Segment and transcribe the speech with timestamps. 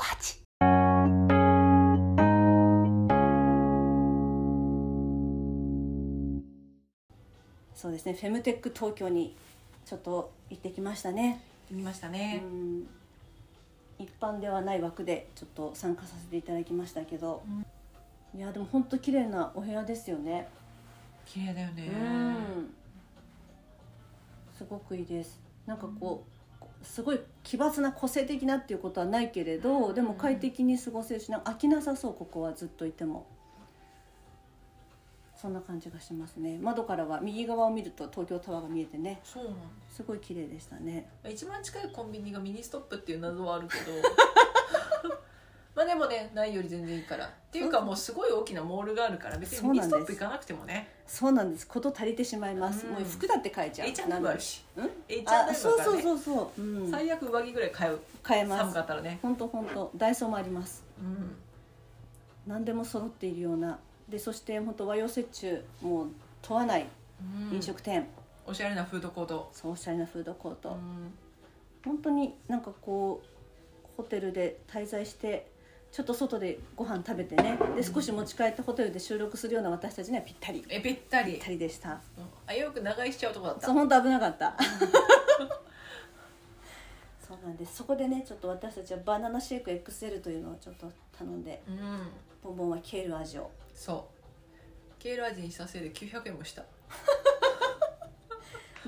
[0.00, 0.36] コハチ
[7.74, 8.14] そうですね。
[8.14, 9.36] フェムテック東京に
[9.84, 12.86] ちょっと行ってきましたね、見ましたうね、ん、
[13.98, 17.42] 一般ではない枠でちょっと参加させていただきましたけど、
[18.34, 20.48] いやでも本当綺麗なお部屋ですよね、
[21.26, 22.74] 綺麗だよね、うん。
[24.56, 25.38] すごくいいです。
[25.66, 26.39] なんかこう
[26.82, 33.26] すごい奇抜な個性的なっていうことはないけれどでも快適に過ごせるしなんか飽きなさそうここはずっといても。
[35.40, 36.58] そんな感じがしますね。
[36.60, 39.20] 窓からは右側を見ると東京タワーが見えてね。
[39.24, 41.08] そうなんですごい綺麗でしたね。
[41.26, 43.92] 一番近いコンビニがミニストップっていう謎はあるけど
[45.80, 47.24] まあでもねないより全然いいから。
[47.24, 50.90] っていうかもうすごい大きなモールがあるから別にミニストップ行かなくてもね。
[51.06, 51.66] そうなんです。
[51.66, 52.92] こと足りてしまいます、うん。
[52.92, 53.88] もう服だって買えちゃう。
[53.88, 54.62] H&M あるし。
[54.76, 54.82] う。
[54.82, 57.98] ん？H&M あだそうそうそうそう、うん、最悪上着ぐらい買う。
[58.22, 59.18] 買えま寒かすったらね。
[59.22, 59.90] 本当本当。
[59.96, 60.84] ダイソーもあります。
[61.00, 61.34] うん。
[62.46, 63.78] 何でも揃っているような。
[64.06, 66.08] でそして本当和洋折衷もう
[66.42, 66.86] 問わない。
[67.22, 67.56] うん。
[67.56, 68.06] 飲食店、
[68.46, 69.48] おしゃれなフードコート。
[69.54, 71.14] そうおしゃれなフードコート、うん。
[71.86, 73.40] 本当になんかこう
[73.96, 75.49] ホテルで滞在して
[75.92, 77.58] ちょっと外でご飯食べてね。
[77.74, 80.60] で少し持ち帰ってホテルで収録するような私たちにはぴったり。
[80.60, 81.38] ぴっえぴったり。
[81.38, 81.90] たりでした。
[81.90, 81.98] うん。
[82.46, 83.66] あよく長居しちゃうとこだった。
[83.66, 84.54] そう本当危なかった。
[87.26, 87.76] そうなんです。
[87.76, 92.08] そこでねちょっと私たちはバナナシェイク XL というのをちょっと頼んでうん。
[92.42, 93.50] ボンボンはケール味を。
[93.74, 94.08] そ
[94.98, 95.02] う。
[95.02, 96.62] ケール味にしたせいで900円もした。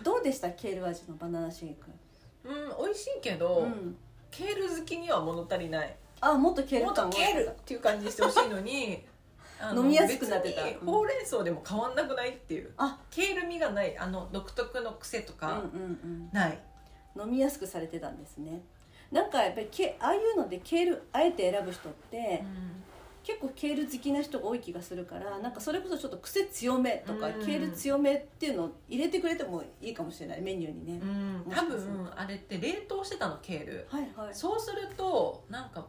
[0.02, 0.50] どうでした？
[0.52, 1.90] ケール味のバナナシェイク。
[2.44, 3.96] うん美味しいけど、うん。
[4.30, 6.92] ケール好きには物足りないあもっとケールも。
[6.92, 9.04] っとケールっていう感じにしてほしいのに
[9.60, 10.64] あの飲みやすくなってた。
[10.64, 12.72] 別にほうれん草でも変わんなくないっていう。
[12.78, 12.98] あ。
[13.10, 16.30] ケール味がないあの独特の癖とうんかうん。
[16.32, 16.58] ない、うん
[17.14, 18.62] 飲みやすくされてたんですね。
[19.10, 22.42] なんかやっぱりケああいうのでケールあえて選ぶ人って、
[23.22, 27.32] 結構ケール好きな人が多い気がするからなんかそれこそちょっと癖強めとか、うん。
[27.44, 30.40] ケール強めっていうのを入れてくれてもいいかもしれない。
[30.40, 31.52] メニューにね、うん。
[31.54, 34.34] 多分あれって冷凍してたのケールはいはい。
[34.34, 35.86] そうするとなんか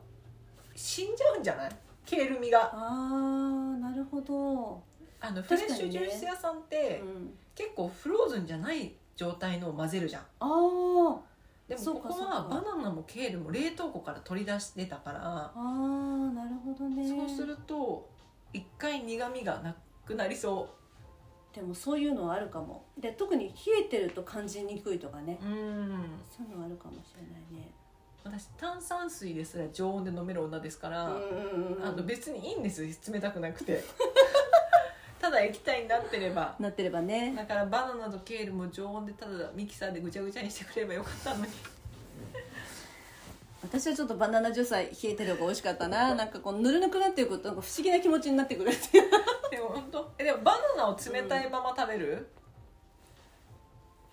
[0.75, 1.71] 死んじゃうんじゃない？
[2.05, 2.71] ケール味が。
[2.73, 4.81] あーなるほど、
[5.19, 10.21] あのフレッシュジュース屋さんって、うん、結構フローズンじゃない状態のを混ぜるじゃん。
[10.21, 11.19] ああ
[11.67, 15.19] でもここはバナナもケールも冷凍庫から取り出してたから。
[15.23, 17.07] あーなるほどね。
[17.07, 18.09] そうすると
[18.51, 20.67] 一回苦味がなくなりそ
[21.53, 22.83] でもそういうのはあるかも。
[22.99, 25.39] で特に冷えてると感じにくいとかね。
[25.41, 25.53] ううん。
[26.29, 27.71] そういうのはあるかもしれないね
[28.23, 33.83] 私炭酸水ですら常温で飲める女ですから、うんうんうんあの別にいいんですよ冷たくなくて。
[35.19, 36.55] ただ液体になってれば。
[36.59, 37.33] なってればね。
[37.35, 41.51] だからバナナとケールも常温でただミキサーでぐちゃぐちゃにしてくれればよかったのに。
[43.63, 46.13] 私はちょっとバナナジュースは冷えてる方が美味しかったな。
[46.15, 49.09] なんかこうぬるぬくなっていくとなんか不思議な気持ちになってくるっていう。
[49.49, 50.11] でも本当？
[50.17, 52.27] えでもバナナを冷たいまま食べる、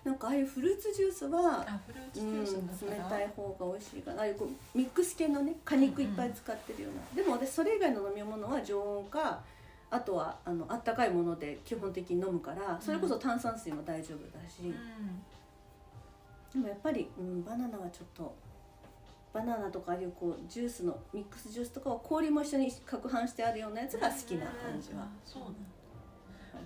[0.03, 4.21] なんかああいうフルーツジュースはあフルーツうん、冷たい方が美味しいかな。
[4.21, 9.41] ああいうこうミックス系のね果肉いっぱい使ってるような、でも私それ以外の飲み物は常温か
[9.91, 14.73] あとはあのあったかいもので基本的に飲むからそれこそ炭酸水も大丈夫だし、うん。
[16.53, 18.33] でもやっぱり、うん、バナナはちょっと
[19.33, 25.03] バナナとかああいうこうジュースのミックスジュースとかは氷も一緒に攪拌してあるようなやつが好きな感じは。
[25.03, 25.59] あ、そうなんだ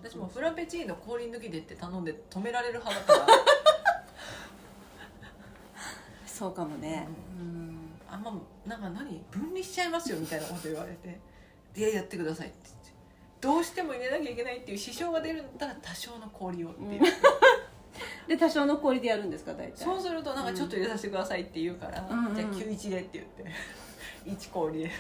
[0.04, 3.36] 私もフラペチーノ氷抜きでって頼んで止められる派だから。
[6.26, 7.08] そうかもね、
[7.40, 7.92] うん。
[8.10, 8.34] あんま
[8.66, 11.20] なんか何分離しちゃいますよみたいなこと言われて
[11.76, 12.86] 「いややってください」って言って。
[13.42, 17.02] どうしても入れなきゃいけないっていう支障が出るんだったら多少の氷をっていう、
[18.28, 19.78] で多少の氷でやるんですか大体。
[19.78, 22.26] そうするとなんかちょっと入れさせてくださいって言うから、うん。
[22.28, 23.46] うんじゃあ91でって言って。
[24.26, 24.92] 1氷で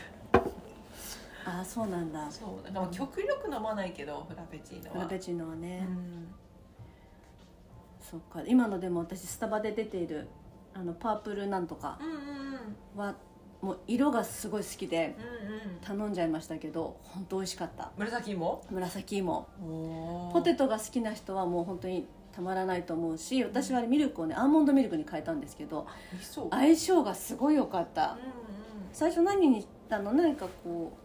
[1.46, 2.30] ああそうなんだ。
[2.32, 4.96] そうだから極力飲まないけどフラペチーノは。
[4.96, 6.28] フラペチーノはね、うん。
[8.02, 8.42] そっか。
[8.48, 10.28] 今のでも私スタバで出ている
[10.74, 13.00] あのパープルなんとかうんうんうん。
[13.00, 13.16] は
[13.62, 15.16] もう色がすごい好きで
[15.82, 17.92] 頼んじゃいましたけど本当美味しかった。
[17.98, 18.64] 紫芋？
[18.70, 19.48] 紫芋。
[19.64, 25.88] おポテトが好きな人はもう本当にたまらないと思うし私はミルクをねアーモンドミルクに変えたんですけど
[26.52, 28.12] 相性がすごい良かった。
[28.12, 28.18] うん
[28.92, 30.14] 最初何にしたの？
[30.14, 31.05] 何かこう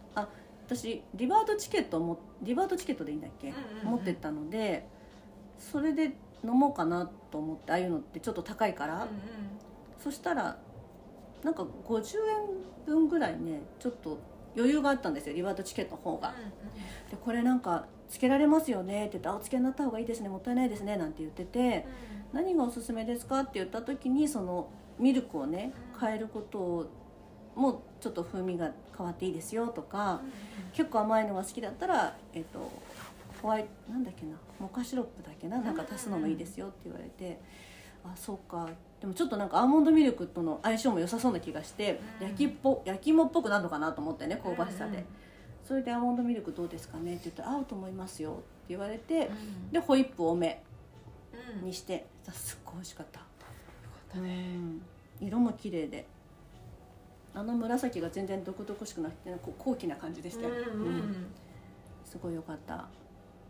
[0.73, 3.91] 私リバードチケットをもリバードチケットでいいんだっけ、うんうんうん。
[3.91, 4.87] 持ってったので
[5.59, 9.09] それで飲もうかなと思ってああいうのってちょっと高いから、うん
[10.01, 10.57] そしたら
[11.43, 12.17] なんか50
[12.87, 14.17] 円分ぐらいねちょっと
[14.55, 16.33] 余裕があったんですよリバードチケットの方が、
[17.11, 21.85] でこれなんかつけられますよねって言って「あお付けになった方がいいですねもったいないですね」なんて言ってて
[22.33, 26.85] 「何がおすすめですか?」って言った時にそのミルクをね変えることを
[27.55, 30.21] もうちょっと風味が変わっていいですよとか
[30.73, 32.71] 結構甘いのが好きだったら、えっと
[33.41, 37.39] ホワイトなんだっけなモカシロップだっけななんか足すのもいいですよって言われて、
[38.03, 38.69] あそうか。
[38.99, 45.05] でもちょっとなんかアーモンドミルクとの相性も良さそうな気がして、うん焼きっぽ焼き芋っぽくなるのかなと思ってね香ばしさで、うんうん
[45.63, 49.71] それで「アーモンドミルクどうですかね?」って言ったら「合うと思いますよ」って言われて、うん。
[49.71, 50.61] でホイップ多め
[51.61, 51.65] うん。
[51.65, 53.51] にしてすっごい美味しかった、よか
[54.09, 54.55] ったね。
[54.55, 54.81] うん。
[55.19, 56.05] 色も綺麗で
[57.33, 61.25] あの紫が全然毒々しくなくてこう高貴な感じでしたよ、うんうんうん。
[62.05, 62.87] すごい良かった。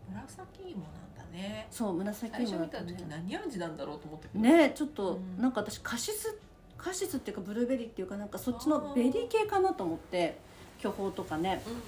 [0.08, 1.66] 紫芋なんだね。
[1.70, 2.92] そう紫最初芋だったね。
[2.92, 4.28] 見た時何味なんだろうと思った。
[4.28, 5.42] けどねちょっと、うん。
[5.42, 6.38] なんか私カシス
[6.78, 10.38] カシスっていうかブルーベリーっていうかなんかそっちのベリー系かなと思って
[10.78, 11.78] 巨峰とかね、うんうん。
[11.78, 11.82] う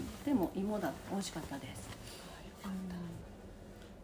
[0.00, 0.24] ん。
[0.24, 1.92] でも芋だ美味しかったです、よ
[2.62, 2.94] かった。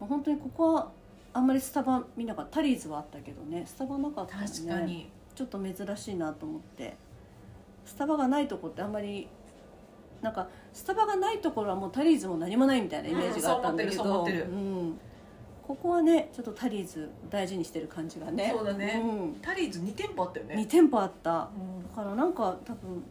[0.00, 0.90] もう本当にここは
[1.32, 2.56] あんまりスタバ見なかった。
[2.56, 4.48] タリーズはあったけどねスタバなかったよね。
[4.48, 5.10] 確かに。
[5.34, 6.96] ちょっと珍しいなと思って
[7.84, 9.28] スタバがないとこってあんまり
[10.22, 14.26] なんかスタバがないところはもうタリーズも何もないみたいなイメージがあったんだけど、
[15.66, 18.52] ここはねちょっとタリーズ大事にしてる感じがね。
[18.54, 18.98] そうだね。
[18.98, 20.56] ん、タリーズ2店舗あったよね。
[20.56, 21.30] 2店舗あった。
[21.30, 21.82] うん。
[21.82, 23.02] だからなんか多分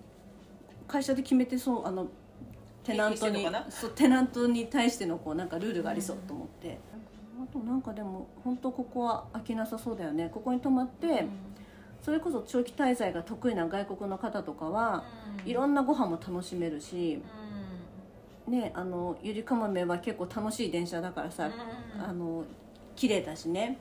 [0.87, 2.07] 会社で決めてそうあの
[2.83, 6.77] テナントにそうテナントに対してのこうなんかルールがありそうと思って、
[7.41, 10.29] あとなんかでも本当ここは飽きなさそうだよね。
[10.33, 11.25] ここに泊まって、
[12.03, 15.05] それこそ長期滞在が得意な外国の方とかは、
[15.45, 17.21] いろんんなご飯も楽しめるし、
[18.45, 21.49] ねあのゆりかもめは結構楽しい電車だからさ、
[21.97, 22.43] あの
[22.95, 23.77] 綺麗だしね、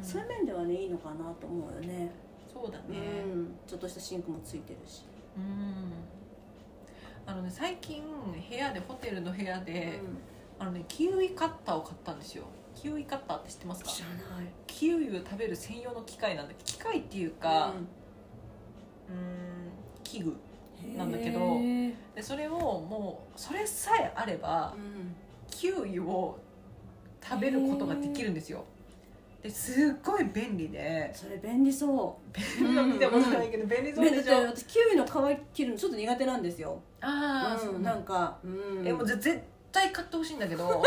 [0.00, 2.12] そういう面ではねいいのかなと思うよね。
[2.52, 3.24] そうだね。
[3.26, 3.54] うん。
[3.66, 5.02] ちょっとしたシンクもついてるし、
[5.36, 5.92] うん。
[7.26, 8.04] あのね最近
[8.48, 10.00] 部屋でホテルの部屋で、
[10.60, 12.44] あのねキウイカッターを買ったんですよ
[12.74, 13.90] キウイカッターって知ってますか？
[13.90, 14.46] 知らない。
[14.66, 17.72] キウイを食べる専用の機械なんだ機械っていうか、
[19.08, 20.36] うん、器具
[20.96, 21.58] なんだけど
[22.14, 24.74] でそれをもうそれさえあれば
[25.50, 26.38] キウイを
[27.26, 28.64] 食べることができるんですよ。
[29.42, 31.10] ですっごい便利で。
[31.14, 32.36] それ便利そう。
[32.60, 34.42] 便利な見たことないけど便利そうでしょ？
[34.42, 35.10] 私キウイの皮
[35.52, 36.80] 切るのちょっと苦手なんですよ。
[37.00, 37.82] ああ、うん。
[37.82, 38.48] なんか、う
[38.82, 38.86] ん。
[38.86, 40.82] えもうぜ絶対買ってほしいんだけど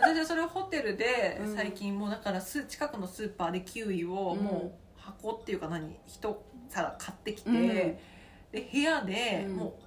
[0.00, 1.54] 私はそれをホテルでうん。
[1.54, 4.44] 最近もうだからス近くのスーパーでキウイをうん。
[4.44, 7.66] もう箱っていうか何一皿買ってきて、うん。
[7.68, 7.98] で
[8.72, 9.56] 部屋でうん。
[9.56, 9.78] も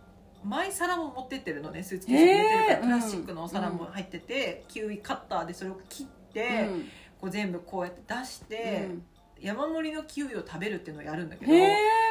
[0.44, 6.82] うマイ皿も持ってってるのねスーツケースに入れてるから、プラスチックのお皿も入ってて、キウイカッターでそれを切って、うん。
[7.22, 9.04] こう全部こうやって出して、うん
[9.44, 11.52] 山盛りのキウイを食べるっていうのをやるんだけど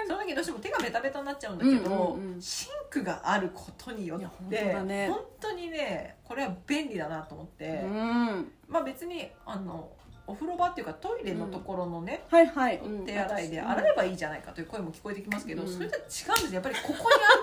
[0.07, 2.43] その時どうしても手がベタベタになっちゃうんだけど、うんうんうん。
[2.43, 5.09] シンクがあることによっいや本て当だね。
[5.09, 8.53] 本当にねこれは便利だなと思って、うん。
[8.69, 9.91] まあ別にあの
[10.27, 13.71] お風呂場っていうかトイレのところのね、はいはい、お手洗いでうん。
[13.71, 16.53] 洗えばいいじゃないかという声も聞こえてきますけど、うんそれとは違うんですよ。
[16.53, 16.99] やっぱりここに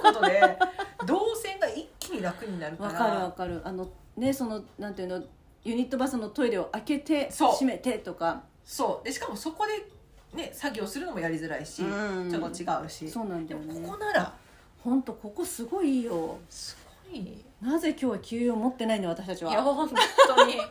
[0.06, 0.60] あることで
[1.08, 2.92] 動線が一気に楽になるから。
[2.92, 3.62] わかるわかる。
[3.64, 5.24] あのねそのなんていうの
[5.64, 9.06] ユニットバスのトイレを開けて閉めてとかそう。
[9.06, 12.30] でしかもそこでね作業するのもやりづらいし、うん。
[12.30, 13.10] ちょっと違うし。
[13.10, 14.32] そうなんだでもよねここなら
[14.84, 16.38] 本当ここすごいいいよ。
[16.52, 16.78] す
[17.10, 17.44] ごい。
[17.62, 19.52] なぜ今日は給油を持ってないんだ私たちは。
[19.52, 19.90] いや本
[20.28, 20.54] 当に。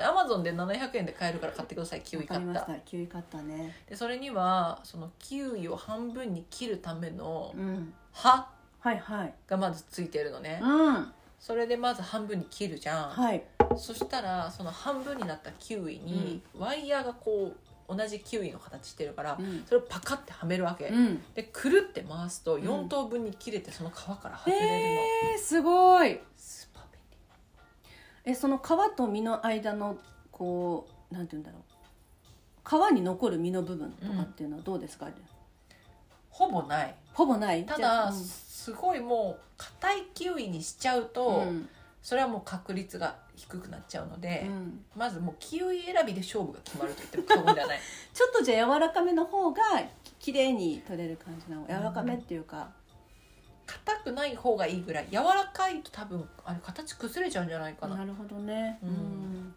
[0.00, 2.00] アマゾンで700円で買えるから買ってください。
[2.00, 2.60] キウイ買った。
[2.62, 3.76] たキウイ買ったね。
[3.86, 7.92] でそれにはそのキウイを半分に切るためのうん。
[8.12, 8.48] 刃
[8.80, 9.34] はいはい。
[9.46, 10.60] がまずついてるのね。
[10.62, 13.42] うんそれでまず半分に切るじゃん、はい。
[13.76, 17.52] そしたらその半分になったキウイにワイヤーがこ
[17.88, 19.64] う同じキウイの形してるからうん。
[19.66, 21.22] それをパカッてはめるわけ、うん。
[21.34, 22.60] でくるって回すとん。
[22.60, 26.20] 4等分に切れてその皮から外れるの、えー、すごい。
[26.36, 27.00] スーパー便
[28.24, 29.96] 利えその皮と実の間の
[30.32, 31.62] こうなんて言うんだろう。
[32.68, 35.08] 皮に残る実の部分とかっていうのはどうですか、
[36.28, 36.94] ほぼない。
[37.14, 37.64] ほぼない。
[37.64, 38.12] ただ
[38.68, 41.68] すごいもう硬いキウイにしちゃうと、うん。
[42.02, 44.84] それはもう確率が低くなっちゃうので、うん。
[44.96, 47.80] まずもうキウイ選びで勝負が決まると言っても過言ではない。
[48.14, 49.62] ちょっとじゃあ柔らかめの方が
[50.04, 51.66] ききれいに取れる感じなの？
[51.66, 52.70] 柔らかめっていうか、
[53.66, 58.78] 硬くない方がいいぐらい柔らかいと多分あれ形崩れちゃうんじゃないかな、なるほどね。
[58.82, 58.88] うん。
[58.90, 59.54] うん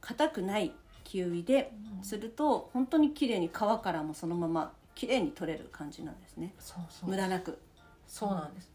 [0.00, 0.72] 硬くない
[1.02, 1.72] キウイで
[2.02, 6.54] すると本当に綺麗に皮からもそのまま綺麗に取れる感じなんですね。
[6.58, 7.10] そうそう。
[7.10, 7.58] 無駄なく
[8.16, 8.70] そうなんです。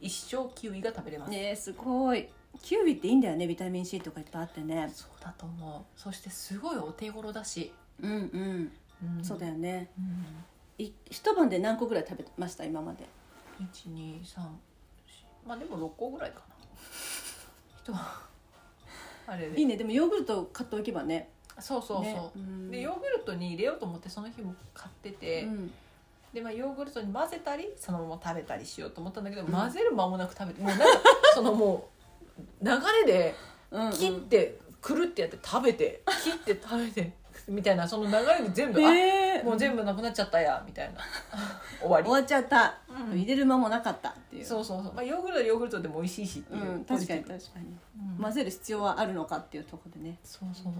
[0.00, 2.28] 一生キウイが食べれます、ねえすごい。
[2.62, 4.90] キウイっていいんだよねビタミン C とかいっぱいあってね。
[4.90, 6.00] そうだと思う。
[6.00, 8.72] そしてすごいお手頃だし、うんうん。
[9.18, 9.22] うん。
[9.24, 9.90] そうだよね。
[9.98, 10.84] うん。
[10.86, 12.64] い一晩で何個ぐらい食べました？
[12.64, 13.06] 今まで。
[13.60, 14.40] 123
[15.46, 16.54] まあでも6個ぐらいかな。
[17.82, 18.22] 人は
[19.28, 19.60] あれで。
[19.60, 19.76] いいね。
[19.76, 21.28] でもヨーグルト買っておけばね。
[21.60, 22.30] そうそうそう、ね。
[22.36, 22.70] うん。
[22.70, 25.74] でヨーグルトに入れようと思ってその日も買ってて、うん
[26.32, 29.52] でまあヨーグルトに混ぜたりそのまま食べたりしようと思ったんだけど、うん。
[29.52, 30.84] 混ぜる間もなく食べてもうなんか
[31.34, 31.88] そのも
[32.38, 32.70] う流
[33.06, 33.34] れで
[33.70, 33.92] うんうん。
[33.92, 37.12] 切ってくるってやって食べて切って食べて
[37.48, 39.44] みたいなその流れで全部、あえー。
[39.44, 41.00] もう全部なくなっちゃったやみたいな。
[41.80, 42.06] 終わり。
[42.06, 43.18] 終わっちゃった、うん。
[43.18, 44.44] 入れる間もなかったっていう。
[44.44, 47.78] そうそうそう、まあ、ヨーグルトはヨーグルトでも美味しいしっていう、うん、確かに確かに、
[48.16, 48.22] うん。
[48.22, 50.18] 混ぜる必要はあるのかっていうところでね。
[50.24, 50.72] そうそう。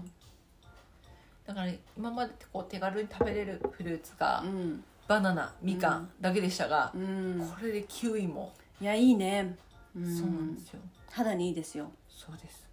[1.45, 6.03] だから今までこう手軽に食べれるフルーツが、うんバナナみかうん。
[6.03, 7.39] んだけでしたがう、ん。
[7.39, 9.55] これでキウイも、いやいいね、
[9.95, 10.79] うん、そうなんですよ。
[11.11, 11.91] 肌にいいですよ。
[12.09, 12.67] そうです。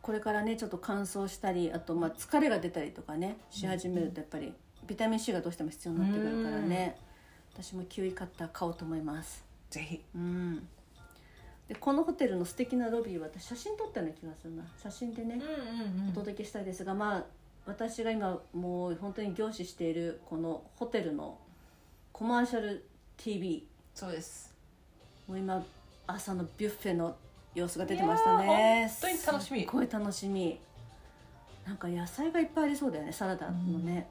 [0.00, 4.54] これからねちょっと乾燥したりあとまあ疲れが出たりとかねし始めるとやっぱり
[4.86, 6.96] ビタミン C がどうしても必要になってくるからね。
[7.52, 9.44] 私もキウイカッター買おうと思います。
[9.68, 10.02] ぜひ。
[10.14, 10.66] うん。
[11.68, 14.64] でこのホテルの素敵なロビーは私写真撮ったような気がするな。
[14.82, 16.08] 写真でね、うんうん。
[16.10, 17.24] お届けしたいですがまあ
[17.68, 21.38] 私が今もう本当に凝視しているこのホテルの
[22.12, 22.82] コマーシャル
[23.18, 24.54] TV そうです。
[25.28, 25.62] もう今
[26.06, 27.14] 朝のビュッフェの
[27.54, 28.88] 様子が出てましたね。
[28.88, 29.60] 本当に楽しみ。
[29.60, 30.58] すっごい楽しみ。
[31.66, 34.08] なんか野菜がいっぱいありそうだよねサラダのね、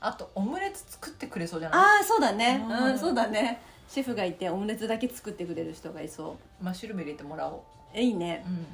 [0.00, 1.78] あとオムレツ作ってくれそうじゃない？
[1.80, 2.64] ああそうだね。
[2.66, 2.84] うん。
[2.92, 3.60] うんそうだね。
[3.86, 7.62] シェフがいてオムレツだけ作ってくれる人がいそマッシュルーム入れてもらお
[7.94, 8.42] う、いいね。
[8.46, 8.66] うん、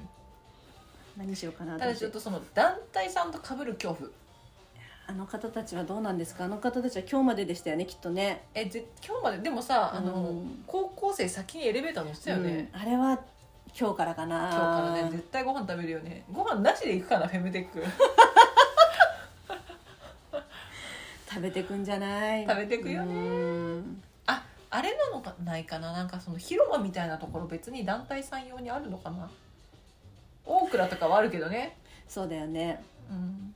[1.21, 4.09] 何しようかなただちょっとその団体さんと被る恐怖。
[5.07, 6.45] あの方たちはどうなんですか？
[6.45, 8.45] あの方たちは今日まででしたよねきっとね。
[8.55, 9.39] えぜ今日まで？
[9.39, 12.81] でもさあの、うん高校生先にエレベーター乗ってたよね、うん。
[12.81, 13.21] あれは
[13.79, 14.39] 今日からかな。
[14.39, 16.25] 今日からね絶対ご飯食べるよね。
[16.33, 17.85] ご飯なしで行くかなフェムテック
[21.29, 22.47] 食べてくんじゃない？
[22.47, 23.15] 食べてくよね。
[23.15, 24.03] うん。
[24.27, 25.93] ああれなのかないかな？
[25.93, 29.29] なんかその広間みたいなところ別に団体さん用にあるのかな？
[30.51, 31.77] 大倉とかはあるけどね。
[32.09, 32.83] そうだよね。
[33.11, 33.55] うん。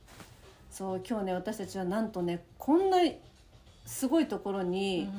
[0.71, 2.97] そう今日ね私たちはなんとねこんな
[3.85, 5.09] すごいところに、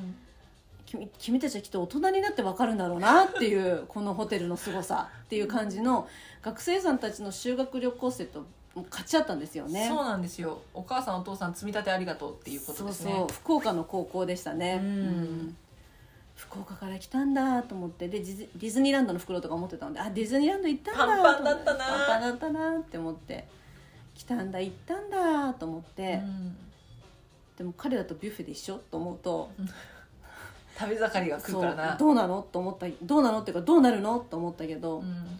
[0.85, 6.07] 君君たちはきっと大人になって分かるんだろうなっていう このホテルの凄さっていう感じの
[6.41, 8.45] 学生さんたちの修学旅行生と
[8.89, 9.87] 勝ち合ったんですよね。
[9.87, 10.59] そうなんですよ。
[10.73, 13.11] お母さんお父さん積み立てありがとうっていうことですね。
[13.11, 13.27] そうそう。
[13.29, 15.57] 福岡の高校でしたね、うん
[16.37, 21.85] 福岡から来たんだと思ってでディズディズニーランドの袋とか持ってたのであディズニーランド行ったんだパンパンだったな。
[21.85, 23.47] パンパンだったなって思って
[24.15, 26.55] 来たんだ行ったんだと思って、うん。
[27.57, 29.49] でも彼らとビュッフェで一緒と思うと
[30.79, 31.95] 食べ盛りが来るからな。
[31.95, 35.39] どうなのと思ったどうなのっていうかどうなるのと思ったけど、うん。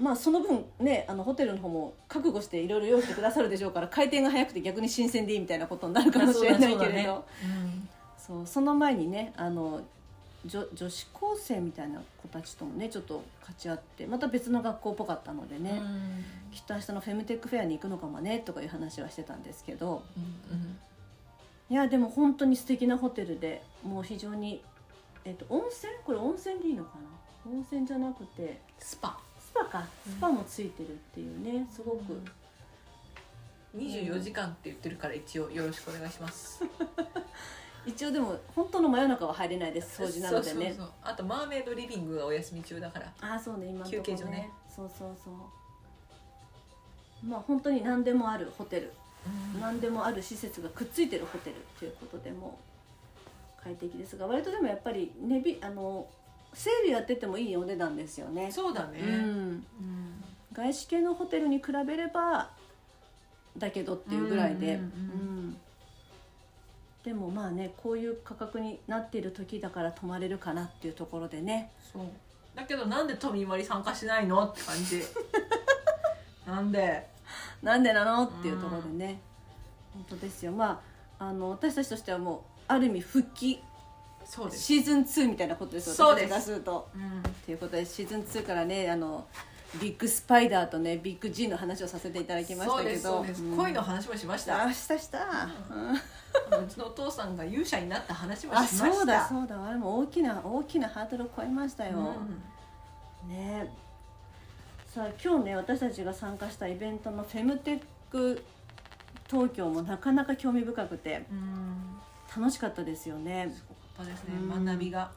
[0.00, 7.24] まあその分ねあのホテルの方も覚悟していろいろ用意してくださるでしょうから回転が早くて逆に新鮮でいいみたいなことになるかもしれないけれど。
[8.18, 9.82] そうそうその前にねあの
[10.46, 15.80] 女女子高生みたいな子たちともねちょっと勝ち合ってまた別の学校っぽかったのでね、
[16.52, 20.78] きっと明日のフェムテックフェアに行くのかもねとかいう話はしてたんですけどうんうん。
[21.68, 24.62] いやでも本当に素敵なホテルでもう非常に、
[25.24, 25.92] えっと温泉？
[26.04, 26.90] これ温泉でいいのか
[27.44, 27.50] な？
[27.52, 29.18] 温泉じゃなくてスパ。
[29.38, 29.86] スパか。
[30.08, 32.20] スパもついてるっていうねすごく、
[33.76, 36.62] 24時間って言ってるから一応よろしくお願いします
[37.86, 40.66] 一応でも本当の真夜中は入れないです掃除なのでね。
[40.68, 43.12] そうそうあとマーメイドリビングがお休み中だから。
[43.20, 44.50] ああそうね今のところ休憩所ね。
[44.68, 45.34] そうそうそう。
[47.26, 48.92] まあ本当に何でもあるホテル。
[49.60, 52.58] 何でもある施設がくっついてるホテルということでも
[53.60, 56.06] 快適ですが割とでもやっぱり値びあの
[56.52, 58.50] セールやっててもいいお値段ですよね。
[58.50, 59.00] そうだね。
[59.00, 59.64] うん、うん。
[60.52, 62.50] 外資系のホテルに比べれば
[63.58, 64.90] だけどっていうぐらいで、うんうんうん。
[65.38, 65.56] うん
[67.06, 71.70] でもまあねこういう価格になっている時だから泊まれるかなっていうところでね。
[71.92, 72.02] そう。
[72.56, 75.00] だけどなんで都民割参加しないのって感じ。
[76.44, 77.06] なんで？
[77.62, 79.20] なんでなのっていうところでね、
[79.94, 80.50] 本当ですよ。
[80.50, 80.82] ま
[81.20, 83.62] ああの私たちとしてはもうある意味復帰。
[84.24, 84.64] そうです。
[84.64, 85.94] シーズン2みたいなことですよ。
[85.94, 86.58] そうです。
[86.62, 86.88] と。
[86.92, 87.22] うん。
[87.44, 89.28] ということでシーズン2からねあの
[89.74, 93.24] ビッグスパイダーとねビッグ G の話をさせていただきましたけど。
[93.56, 94.64] 恋の話もしました。
[94.64, 95.48] あしたした、
[96.50, 96.64] うん。
[96.64, 98.92] うちのお父さんが勇者になった話もしあました。
[98.92, 99.66] そうだそうだ。
[99.66, 102.14] あれも大きな大きなハードルを超えましたよ、
[103.24, 103.28] うん。
[103.28, 103.70] ね。
[104.94, 107.80] さあ今日ね私たちが参加したイベントのフェムテッ
[108.10, 108.42] ク
[109.28, 111.98] 東京もなかなか興味深くてうん。
[112.36, 113.52] 楽しかったですよね。
[113.54, 114.34] すごかったですね。
[114.36, 115.10] うん学びが。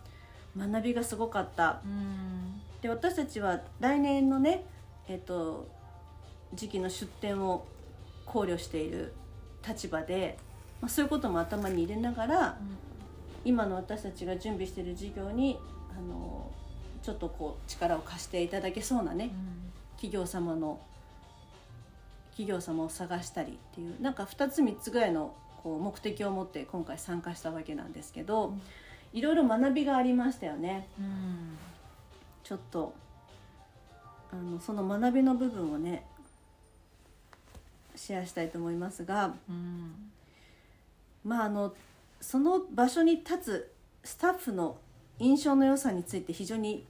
[0.57, 1.79] 学びがすごかった。
[1.85, 4.63] うんで私たちは来年のね
[5.07, 5.67] えっ、と
[6.53, 7.65] 時期の出店を
[8.25, 9.13] 考慮している
[9.67, 10.37] 立場で、
[10.81, 12.57] まあ、そういうことも頭に入れながら
[13.43, 15.59] 今の私たちが準備している事業に
[15.91, 16.51] あの
[17.01, 19.31] ちょっとこう力を貸していただけそうなね
[19.95, 20.79] 企業様の
[22.31, 28.53] 企業様を探したりっていうなんか2つ3つぐらいのこう目的を持って今回参加したわけなんですけど
[29.11, 30.87] いろいろ学びがありましたよね。
[30.99, 31.57] うん
[32.43, 32.93] ちょっと
[34.31, 36.05] あのその学びの部分をね
[37.95, 40.11] シェアしたいと思いますがうん。
[41.23, 41.73] まああの
[42.21, 43.71] その場所に立つ
[44.03, 44.77] スタッフの
[45.19, 46.85] 印象の良さについて非常に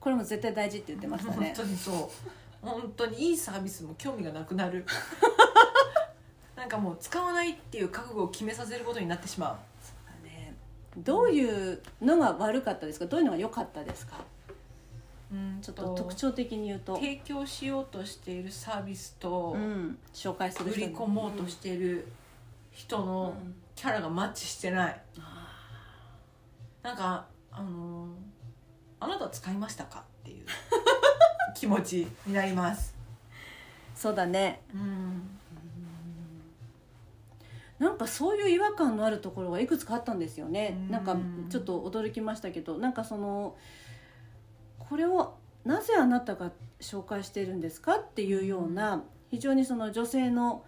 [0.00, 1.52] これも絶対大事って言ってました本ね。
[1.56, 2.30] 当にそう。
[2.62, 4.84] 本当にいいサービスも興味がなくなる。
[6.56, 9.58] なんかもう使わないっていう覚悟を決めさせることになってしま
[10.24, 10.54] ね。
[10.96, 13.06] どういうのが悪かったですか？
[13.06, 14.16] どういうのが良かったですか？
[15.32, 22.06] う、うん、ちょっと特徴的に言うと、提供しようとしているサービスと、うん、紹介する売りに込もうとしている
[22.72, 23.06] 人うん。
[23.06, 23.34] の
[23.74, 25.00] キャラがマッチしてない。
[25.18, 25.52] あ
[26.82, 28.08] なんかあのー
[28.98, 30.46] あなた使いましたかっていう
[31.54, 32.94] 気持ちになります。
[33.94, 34.62] ーそうだね。
[34.74, 35.38] うん。
[37.78, 40.76] なんかそういう違和感のあるところがいくつかあったんですよね。
[40.86, 40.90] うん。
[40.90, 41.16] なんか
[41.50, 43.56] ちょっと驚きましたけどなんかその
[44.88, 50.64] これをなぜあなたが紹介しているんですかっていうような非常にその女性の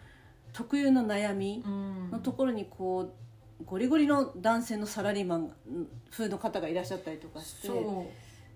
[0.53, 2.11] 特有の悩みうん。
[2.11, 3.13] のところにこ
[3.61, 5.53] うゴリゴリの男性のサラリーマン
[6.11, 7.69] 風の方がいらっしゃったりとかして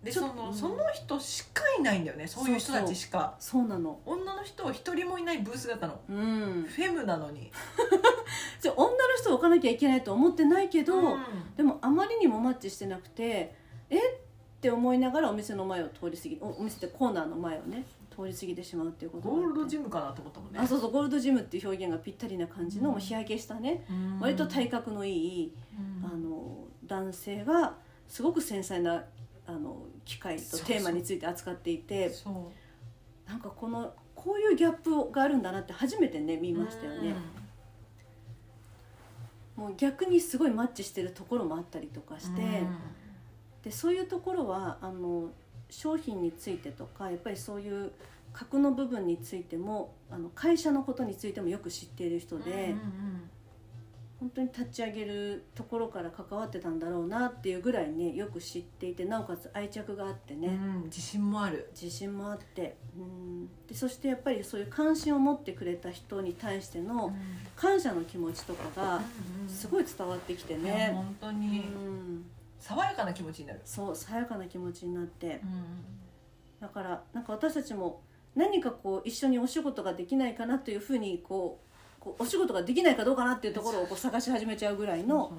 [0.02, 0.54] でちょっとうん。
[0.54, 2.26] そのその人しかいないんだよね。
[2.26, 3.36] そういう人たちしか。
[3.38, 6.00] そうなの女の人は一人もいないブースだったの。
[6.08, 6.66] うん。
[6.68, 7.52] フェムなのに。
[8.60, 11.56] じゃあ女の人を置かなきゃいけないと思ってないけど、うん。
[11.56, 13.54] でもあまりにもマッチしてなくて
[13.90, 13.98] え？
[13.98, 14.00] っ
[14.62, 20.58] て思いながらお店の前を通り過ぎおお店ってコーナーの前をね通り過ぎてしまうっていうことゴールドジムかなと思ったもんね。
[20.60, 22.92] あそうそうゴールドジムっていう表現がぴったりな感じの、うん。
[22.92, 24.20] もう日焼けしたね、うん。
[24.20, 25.52] 割と体格のいい、
[26.02, 26.06] うん。
[26.06, 27.74] あの男性が
[28.08, 29.04] すごく繊細な
[29.46, 33.28] あの機械とテーマについて扱っていてそう。
[33.28, 37.14] なんかこのこういうギャップがあるんだなって初めてね見ましたよね、
[39.56, 42.62] もう逆にすごいマッチしてるところもあったりとかして、
[43.62, 45.30] でそういうところはあの
[45.70, 47.92] 商品についてとかやっぱりそういう
[48.32, 53.30] 核の部分についてもあの会社のことについてもよく知っている人で、うんうん
[54.22, 61.68] 本当に立ち上げるところから関わってたんだろうなっていうぐらいねよく知っていてなおかつ愛着があってね、うん自信もある。
[61.74, 62.76] 自信もあって。
[62.96, 63.48] うん。
[63.66, 67.12] でそしてやっぱりそういう関心を持ってくれた人に対しての
[67.56, 69.00] 感謝の気持ちとかが
[69.48, 70.70] すいごい伝わってきてね。
[70.70, 70.92] ね。
[70.94, 72.24] 本当うにん
[72.62, 73.60] 爽やかな気持ちになる。
[73.64, 75.40] そう爽やかな気持ちになって。
[76.60, 78.00] だからなんか私たちも
[78.36, 81.58] 何かこう一緒にお仕事ができないかなというふうにこ
[82.00, 85.32] うこうお仕事ができないかどうかなっていうところをこう探し始めちゃうぐらいの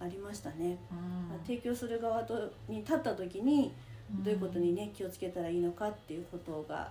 [0.00, 0.78] ありましたね。
[0.90, 0.96] そ
[1.36, 3.72] う提供する側とに立った時に
[4.10, 6.90] どういうことにね気をつけたらいいのかっていうことが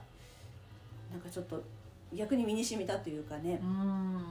[1.12, 1.62] なんかちょっと
[2.14, 3.60] 逆に身に染みたというかね。
[3.62, 3.66] う。
[3.66, 4.24] ん。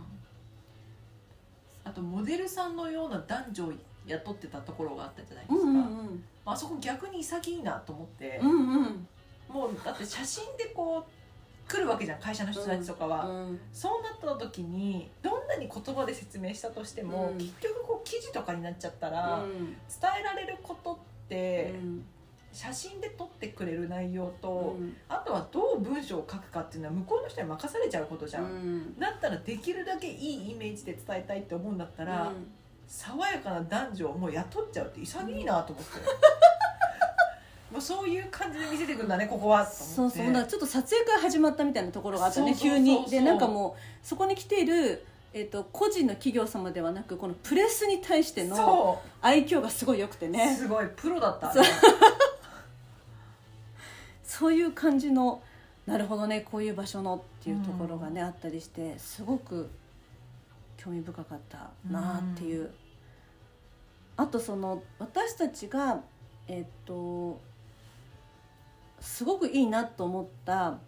[1.84, 3.72] あとモデルさんのような男女を
[4.06, 8.40] 雇ってたところがあったじゃないですか、うんうんあそこ逆に潔いなと思って。
[8.42, 9.08] う、んうんうん。
[9.48, 17.38] もうだって写真でこう来るわけじゃん会社の人たちとかは、うんそうなった時にどんなに言葉で説明したとしても、うん。
[17.38, 19.66] 結局こう記事とかになっちゃったら、うん。
[19.66, 19.76] 伝
[20.20, 20.96] えられることっ
[21.28, 22.04] て、うん。
[22.52, 24.96] 写真で撮ってくれる内容と、うん。
[25.08, 28.98] あとはどう文章を書くかっていうのは向こうの人に任されちゃうことじゃん、うん。
[28.98, 32.50] だったらできるだけいいイメージで伝えたいって思うんだったら、うん
[32.90, 36.00] 爽やかな男女をもう雇っちゃうって潔いなと思って、
[37.70, 39.64] もうそういう感じで見せてくんだねここは。
[39.64, 40.26] そうそう。
[40.26, 43.06] だからちょっと撮影から始まったみたいなところがあったね急に。
[43.08, 50.56] でなんかもうそこに来ている、えー、と個人の企業様ではなくこのプレスに対してのそ愛嬌がすごい良くてうね。
[50.56, 51.64] すごいプロだったそう。
[54.24, 55.40] そういう感じの
[55.86, 59.70] なるほどねこういう場所のっていうところがね、あったりしてすごく
[60.82, 62.70] 興味深かったなっていう、
[64.16, 66.00] あとその私たちが
[66.48, 67.38] えっと
[69.00, 70.78] すごくいいなと思った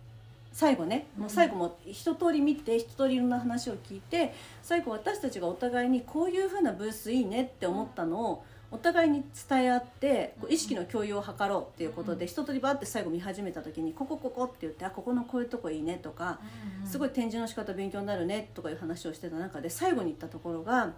[0.52, 1.06] 最後ね。
[1.18, 16.40] もう最後も一通り見て一通りいろんな話を聞いて最後私たちがお互いにこういうふうなブースいいねって思ったのをお互いに伝え合ってこう意識の共有を図ろうっていうことで一通りバーって最後見始めた時に「ここここ」って言って「あここのこういうとこいいね」とか
[16.84, 20.94] すごい展示の仕方勉強になるねとかいう話をしてた中で最後に言ったところが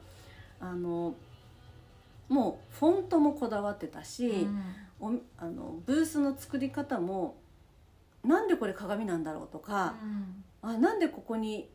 [0.61, 1.15] あの
[2.29, 4.63] もうフォントもこだわってたし、うん。
[5.01, 7.37] おあのブースの作り方も
[8.25, 9.95] なんでこれ鏡なんだろうとか、
[10.63, 11.69] あなんでここに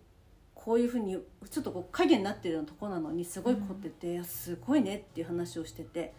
[0.60, 1.18] こういうふうに
[1.50, 6.14] ちょっとこう影になってるようなとこなのにすごい凝ってて、いやすごいねっていう話をしてて。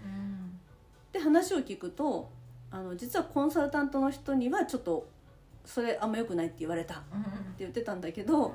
[1.13, 2.31] で話を聞くと
[2.71, 5.09] あの実はコンサルタントの人にはちょっと
[5.65, 7.05] それあんま良くないって言われたって
[7.59, 8.55] 言ってたんだけど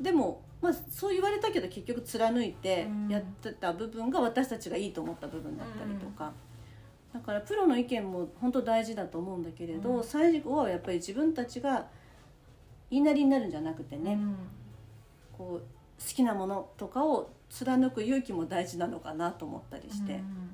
[0.00, 3.08] でも、まあ、そう言われたけど結局貫いてうん。
[3.08, 6.32] やってた部分が私たちがいいと思った部分だったりとか、
[7.12, 10.04] だからプロの意見も本当大事だと思うんだけれど、うん。
[10.04, 11.86] 最後はやっぱり自分たちが
[12.90, 14.36] 言いなりになるんじゃなくてね、うん
[15.40, 15.60] こう
[16.02, 20.50] 好きなものとかを貫く勇気も大事なのかなと思ったりして、うん。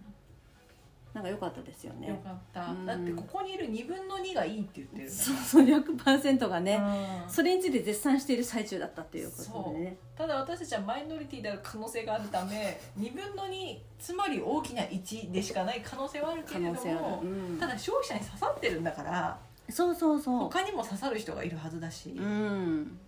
[1.13, 2.09] なんか良かったですよね。
[2.09, 2.87] よかった、うん。
[2.87, 6.77] だってここにいる2分の2がいいって言ってるそうそう100%がね、
[7.25, 7.31] うん。
[7.31, 9.97] それについて絶賛している最中だったっていうことでね。
[10.17, 17.01] ただ私たちはマイノリティである可能性があるため 2分の2つまり大きな1でしかない可能性はあるけれど可能性ある。
[17.01, 17.59] も、うん。
[17.59, 20.39] ただ消費者に刺さってるんだからそうそうそう。
[20.45, 22.99] 他にも刺さる人がいるはずだし、うん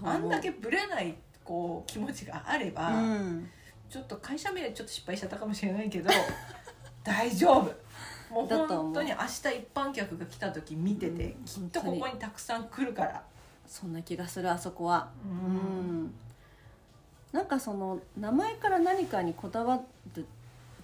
[0.00, 3.50] と思うあんだけブレないこう気持ちがあれば、うん。
[3.88, 6.10] ちょっと会社名ちょっと失敗しちゃったかもしれないけど
[7.02, 7.64] 大丈夫。
[8.32, 13.24] もう本当に明日一般客が来た時見てて、うんきっとここにたくさん来るから、
[13.66, 15.10] そんな気がするあそこは。
[15.24, 16.14] ううん。
[17.32, 19.80] なんかその名前から何かにこだわ
[20.14, 20.24] るっ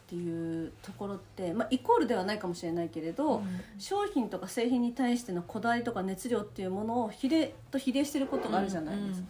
[0.09, 3.42] ていうところって、まあ、イコールではないかもしれないけれど、
[3.79, 9.29] 商品とか製品に対してのこだわりとか熱量っていうものを比例と比例してることがあるじゃないですか、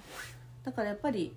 [0.65, 1.35] だからやっぱり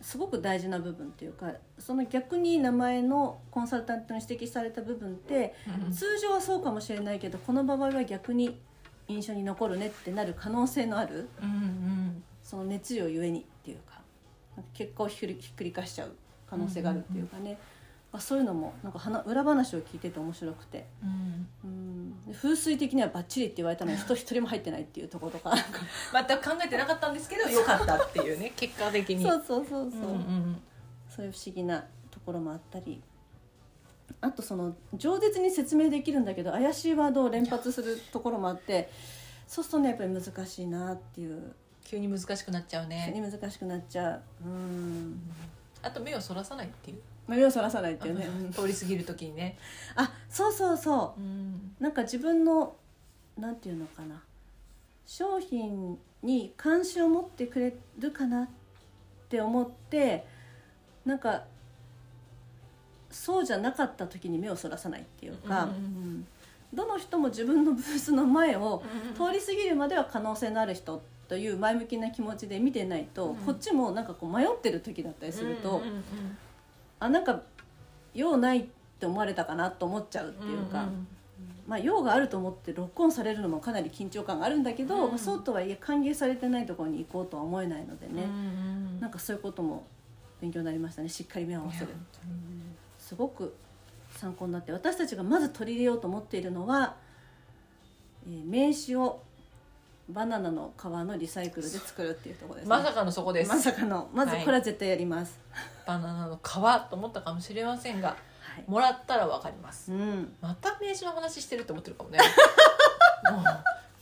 [0.00, 5.54] すごく大事な部分っていうかその逆に名前のコンサルタントに指摘された部分って
[5.86, 5.92] うん。
[5.92, 8.60] 通常はそうかもしれないけどこの場合は逆に
[9.08, 12.22] 印象に残るねってなる可能性のあるうんうん。
[12.42, 14.00] その熱量ゆえにっていうか
[14.74, 16.12] 結果をひっくりひっくり返しちゃう
[16.48, 17.58] 可能性があるっていうかね、
[18.16, 20.86] まあ、そういうのもなんか話裏話を聞いてて面白くて。
[21.02, 21.48] うん。
[21.64, 22.26] うん。
[22.26, 25.54] で風水的にはバッチリって言われたのに 人一人も入ってないっていうところとか
[26.26, 29.22] 全く考えてなかったんですけどよかったっていうね結果的に。
[29.22, 30.62] そうそうそうそう、うんうん
[31.14, 33.02] そういう不思議なところもあったり。
[34.22, 38.88] あとその饒舌に説明できるんだけど怪しいワードを連発するところもあって
[39.46, 41.54] そうするとねやっぱり難しいなっていう。
[41.84, 43.12] 急に難しくなっちゃう非ね。
[43.14, 44.22] 常に難しくなっちゃう。
[44.44, 45.20] うん。
[45.82, 48.48] あと目をそらさないっていう目をそらさないっていうね、う。
[48.48, 48.52] ん。
[48.52, 49.58] 通り過ぎる時にね、
[49.94, 51.20] あそうそうそう。
[51.20, 51.74] うん。
[51.80, 52.76] なんか自分の
[53.36, 54.22] なんていうのかな。
[55.06, 58.48] 商品に関心を持ってくれるかなっ
[59.28, 60.26] て思って
[61.04, 61.44] なんか
[63.10, 66.26] そうじゃなかった時に目をそらさないっていうか、うんうん
[66.74, 68.82] どの人も自分のブースの前を
[69.14, 73.36] 通り過ぎるまでは可能性のある人という前向きな気持ちで見てないと、うん。
[73.36, 76.02] こっちもなんかこう迷ってる時だったりすると、うんうんうん
[76.98, 77.42] あなんか
[78.14, 78.64] 用ないっ
[78.98, 80.82] て思われたかなと思っちゃうっていうか。
[80.84, 81.06] ん
[81.66, 85.10] まあ、用があると思ってロックオンされるのもかなり緊張感があるんだけど、うん。
[85.10, 89.00] まあ、そうとはいえ歓迎されてないところに行こうとは思えないのでうんね、うん。
[89.00, 89.84] なんかそういうことも
[90.40, 91.08] 勉強になりましたね。
[91.08, 91.88] しっかり目を合わせる
[92.98, 93.54] すごく
[94.10, 96.94] 参考になって私たちがまず取り入れようと思っているのは、
[98.26, 99.22] えー名刺を
[100.08, 102.70] バナナの皮のリサイクルで作るっていうところですね。
[102.70, 104.08] まさかのそこです、まさかの。
[104.12, 105.38] まずこれは絶対やります、
[105.86, 108.14] バナナの皮と思ったかもしれませんがは
[108.60, 108.64] い。
[108.68, 109.92] もらったらわかります。
[109.92, 112.18] うん、また名刺の話してるって思ってるかもね。
[113.30, 113.42] もう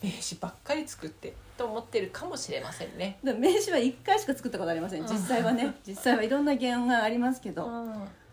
[0.03, 5.03] 名刺ばっかり作ってと思ってるかもしれませんね、名刺は1回しか作ったことありません。
[5.03, 5.75] 実際はね。
[5.87, 7.67] 実際はいろんな原因がありますけど、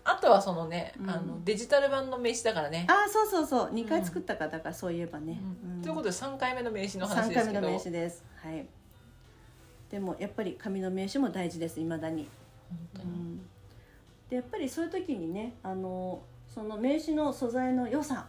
[0.04, 1.10] あとはそのね、うん。
[1.10, 3.74] あのデジタル版の名刺だからね、ああそうそうそう。
[3.74, 5.76] 2回作ったかだからそういえばね、うん。
[5.76, 5.82] うん。
[5.82, 7.54] ということで3回目の名刺の話3ですけど。
[7.54, 8.24] 回目の名刺です。
[8.38, 8.66] はい。
[9.90, 12.28] でもやっぱり紙の名刺も大事ですいまだに、
[12.70, 13.10] 本当に。
[13.10, 13.38] うん、
[14.30, 18.28] でやっぱりそういう時にねあのその名刺の素材の良さ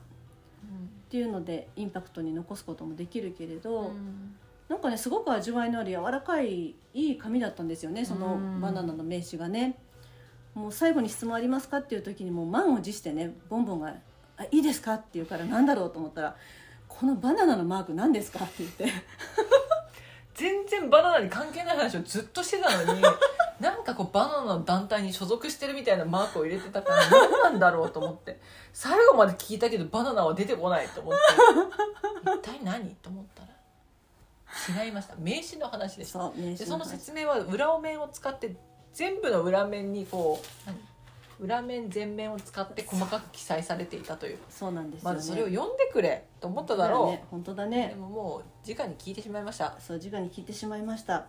[1.07, 4.35] っていうのでインパクトに残すこともできるけれど、うん。
[4.69, 8.61] なんかねすごく味わいのある柔らかいいい紙だったんですよねそのうん。
[8.61, 9.79] バナナの名刺がね
[10.55, 13.95] もう最後に質問ありますかっていう時にもう満を持してねボンボンが
[14.37, 16.37] 「あいいですか?」って言うから何だろうと思ったら
[16.89, 18.87] 「このバナナのマーク何ですか?」って言って
[20.35, 23.03] 全然バナナに関係ない話をずっとしてたのに
[23.61, 28.41] なんかこうバナナの団体に所属してるみたいなマークを入れてたから何なんだろうと思って
[28.73, 38.57] 最後まで聞いたけどバナナは出てこないと思って一体何と思ったら違いました名刺の話でしたそでその説明は裏面を使って
[38.95, 40.79] 全部の裏面にこう何
[41.41, 44.39] 裏面全面を使って細かく記載されていたという。
[44.49, 45.17] そうなんですよね。
[45.17, 49.77] まずそれを読んでくれと思っただろう、ね本当だでねももう直に聞いてしまいました。
[49.81, 51.27] そう直に聞いてしまいました。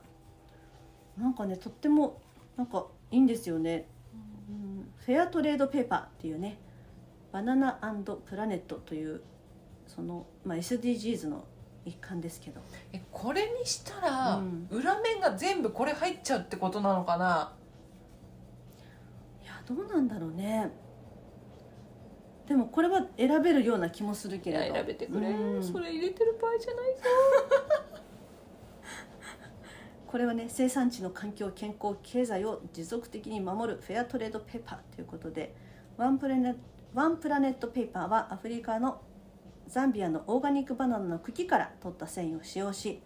[1.18, 2.22] なんかねとっても
[2.58, 3.88] なんかいいんですよね、
[4.50, 6.60] うん、フェアトレードペーパーっていうね。
[7.32, 7.80] バナナ
[8.26, 9.22] プラネットという
[9.88, 11.46] その、まあ、SDGs の
[11.86, 12.62] 一環ですけど。
[12.92, 14.68] えこれにしたら、うん。
[14.72, 17.54] 裏面が全部これ入っちゃうってことなのかな？
[19.44, 20.72] いやどうなんだろうね。
[22.48, 24.66] でもこれは選べるような気もするけいれど。
[24.66, 25.64] や選べてくれ、うん。
[25.64, 27.02] それ入れてる場合じゃないぞ。
[30.08, 35.56] これはね生産地の環境健康経済を持続的に守るフェアトレードペーパーということで
[35.98, 36.56] ワンプラネ
[36.94, 39.02] ワンプラネットペーパーはアフリカの
[39.74, 43.02] ザンビアのオーガニックバナナの茎から取った繊維を使用し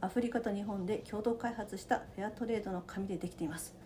[0.00, 3.76] アフリカと日本で共同開発したフェアトレードの紙でできています。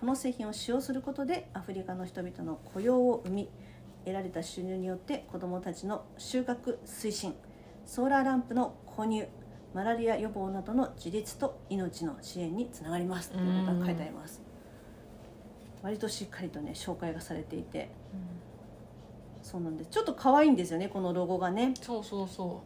[0.00, 3.50] この製品を使用することでアフリカの人々の雇用を生み
[4.06, 7.34] 得られた収入によって子どもたちの収穫推進
[7.84, 9.28] ソーラーランプの購入
[9.74, 13.30] マラリア予防などの自立と命の支援につながります。
[13.30, 14.40] ということが書いてあります。
[15.82, 17.90] 割としっかりとね紹介がされていて
[19.44, 19.90] そうなんです。
[19.90, 21.74] ちょっと可愛いんですよねこのロゴがね。
[21.80, 22.62] そうそうそ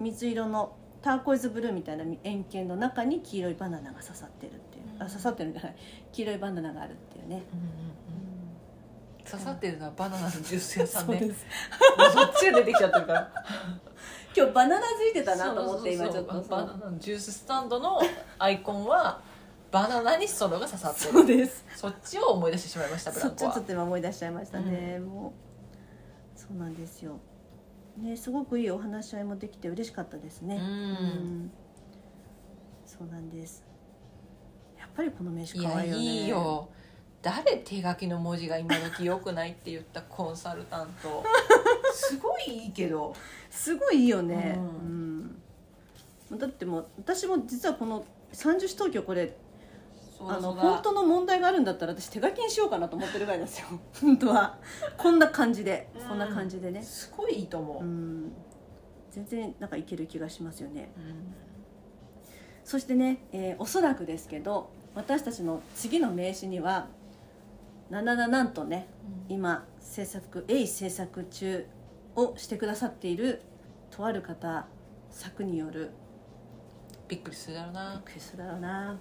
[0.00, 5.76] 水色のターコイズブルーみたいな円形の中に黄色いバナナが刺さってるっていう、あ刺さってるんじゃない。
[6.10, 7.66] 黄色いバナナがあるっていうね、う、うんうん。
[9.18, 11.20] うん、刺さってるのはバナナのジュース屋さんね。
[12.14, 13.32] そっちが出てきちゃってるから。
[14.34, 16.40] 今日バナナついてたなと思って今ちょっと。
[16.40, 18.00] バナナのジューススタンドの
[18.38, 19.20] アイコンは
[19.70, 21.12] バナナにソロが刺さってる。
[21.12, 21.64] そうです。
[21.76, 23.40] そっちを思い出してしまいましたブランコは。
[23.40, 25.51] そっちちょっと今思い出しちゃいましたね、もう
[26.52, 27.18] そうなんですよ。
[27.96, 30.56] ねすごくいいお話し合いもできて嬉しかったですね。
[30.56, 31.50] うん。
[32.84, 33.64] そうなんです。
[34.78, 36.02] やっぱりこの名刺可愛いよね。
[36.02, 36.68] いいよ。
[37.22, 41.24] 誰手書きの文字が今時良くないって言った コンサルタント。
[41.94, 43.14] すごいいいけど。
[43.50, 46.38] すごいいいよね、ううん。
[46.38, 49.36] だってもう私も実はこの三十市東京これ
[50.28, 53.66] あの本当の問題があるんだったら私手書きにしようかなと思ってるぐらいですよ。
[54.00, 54.58] 本当は。
[54.96, 55.88] こんな感じで。
[55.94, 56.08] うん。
[56.08, 56.82] こんな感じでね。
[56.82, 58.32] すごいいいと思う、うん。
[59.10, 60.92] 全然なんかいける気がしますよね。
[60.96, 61.34] うん。
[62.64, 66.88] そしてね、えーおそらくですけど私たちの次の名刺には
[67.90, 68.88] ななななんとね
[69.28, 71.66] 今制作鋭意制作中
[72.14, 73.42] をしてくださっている
[73.90, 74.66] とある方
[75.10, 75.90] 作による
[77.08, 78.98] びっくりするだろうびっなくりするだろうな、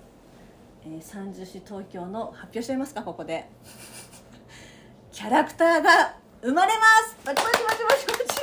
[0.84, 3.48] えー、三十市東京の発表しちゃいますかここで。
[5.12, 7.18] キャラクターが生まれます。
[7.26, 8.42] バチバチバチバチバチ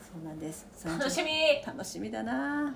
[0.00, 0.66] そうなんです。
[0.84, 1.30] 楽しみ。
[1.66, 2.74] 楽しみだな。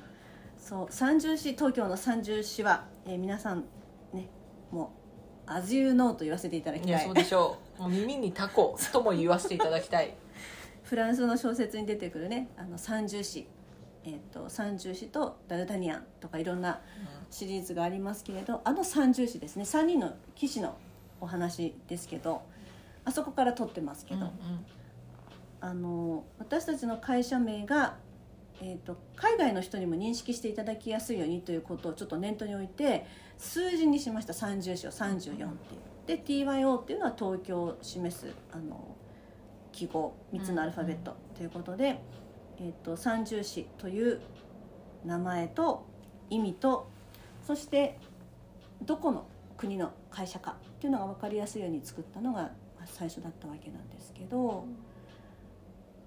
[0.58, 3.64] そう三十市東京の三十市は、えー皆さん
[4.12, 4.28] ね
[4.70, 4.92] も
[5.46, 6.88] う「As you know」と言わせていただきたい。
[6.88, 7.82] いやそうでしょう。
[7.82, 10.14] もう耳にタコとも言わせていただきたい。
[10.82, 13.46] フランスの小説に出てくるねあの三重詩、
[14.04, 16.80] えー、と三重詩とダルタニアンとかいろんな
[17.33, 19.64] シリーズがありますけれどあの三重詩ですね。
[19.64, 20.77] 3人の騎士の
[21.21, 22.42] お話ですけど
[23.05, 24.33] あそこから撮ってますけど、うんうん。
[25.61, 27.97] あの私たちの会社名が、
[28.61, 33.07] えー、と海外の人にも認識していただきやすいようにということをちょっと念頭に置いて
[33.38, 34.35] 数字にしました。
[34.35, 34.90] 三重詩を。
[34.90, 35.51] 34っていう。
[36.07, 38.95] で TYO っていうのは東京を示すあの
[39.73, 40.14] 記号。
[40.35, 41.99] 3つのアルファベットということで、
[42.59, 44.21] えー、と三重詩という
[45.07, 45.87] 名前と
[46.29, 46.91] 意味と
[47.46, 47.98] そして
[48.83, 49.26] どこの
[49.57, 52.50] 国の会社かっていうのが分かりやすいように作ったのがま
[52.83, 54.64] あ最初だったわけなんですけど。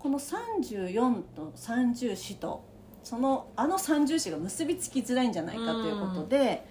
[0.06, 2.64] この34と30子と
[3.02, 6.64] そのあの30子が結びつきづらいんじゃないかということで、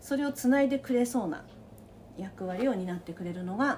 [0.00, 1.44] それをつないでくれそうな
[2.16, 3.76] 役割を担ってくれるのが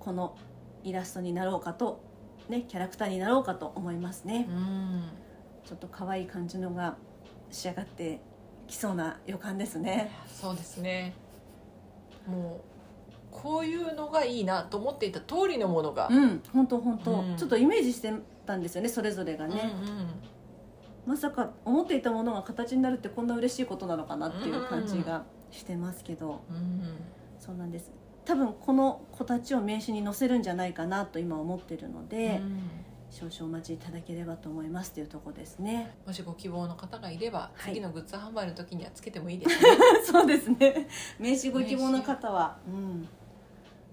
[0.00, 0.36] この
[0.82, 2.00] イラストになろうかと、
[2.48, 5.04] ね、キャラクターになろうかと思いますね、うん
[5.64, 6.96] ちょっと可愛い感じのが
[7.50, 8.20] 仕上がって
[8.66, 10.10] きそうな予感ですね。
[10.26, 11.14] そうですね。
[12.26, 12.68] もう
[13.30, 17.36] こういうのがいいなと思っていた通りのものが、うん本当本当、うん。
[17.36, 18.12] ちょっとイメージして
[18.46, 20.06] たんですよねそれぞれがね、うんうん。
[21.06, 26.82] まさか思っていたものが形になるってこんな嬉しいことなのかなっていう感じがしてますけど、うん。
[27.38, 27.90] そうなんです。
[28.24, 32.60] 多分この子たちを名刺に載せるんじゃないかなと今思ってるので、うん
[33.10, 35.94] 少々お待ちいただければと思いますというところですね。
[36.06, 37.74] もしご希望の方がいれば、はい。
[37.74, 39.68] 次のグッズ販売の時にはつけてもいいですね。
[40.04, 40.88] そうですね。
[41.18, 43.08] 名刺ご希望の方はうん。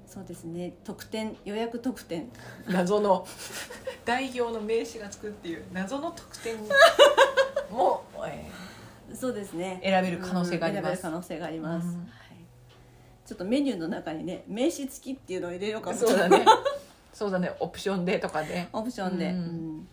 [0.05, 0.73] そうですね。
[0.83, 2.29] 特典予約特典。
[2.67, 3.25] 謎の
[4.05, 6.57] 代表の名刺がつくっていう謎の特典
[7.71, 8.49] も、え
[9.13, 9.79] そうですね。
[9.83, 10.91] 選べる可能性があります。
[10.91, 11.93] うん選べる可能性があります、うん。
[11.99, 12.07] はい、
[13.25, 16.45] ちょっとメニューの中にね名刺付きっていうのを入れようかーもそうだね
[17.15, 17.49] そうだね。
[17.61, 18.67] オプションでとかね。
[18.73, 19.35] オプションで、うん。
[19.35, 19.87] うん。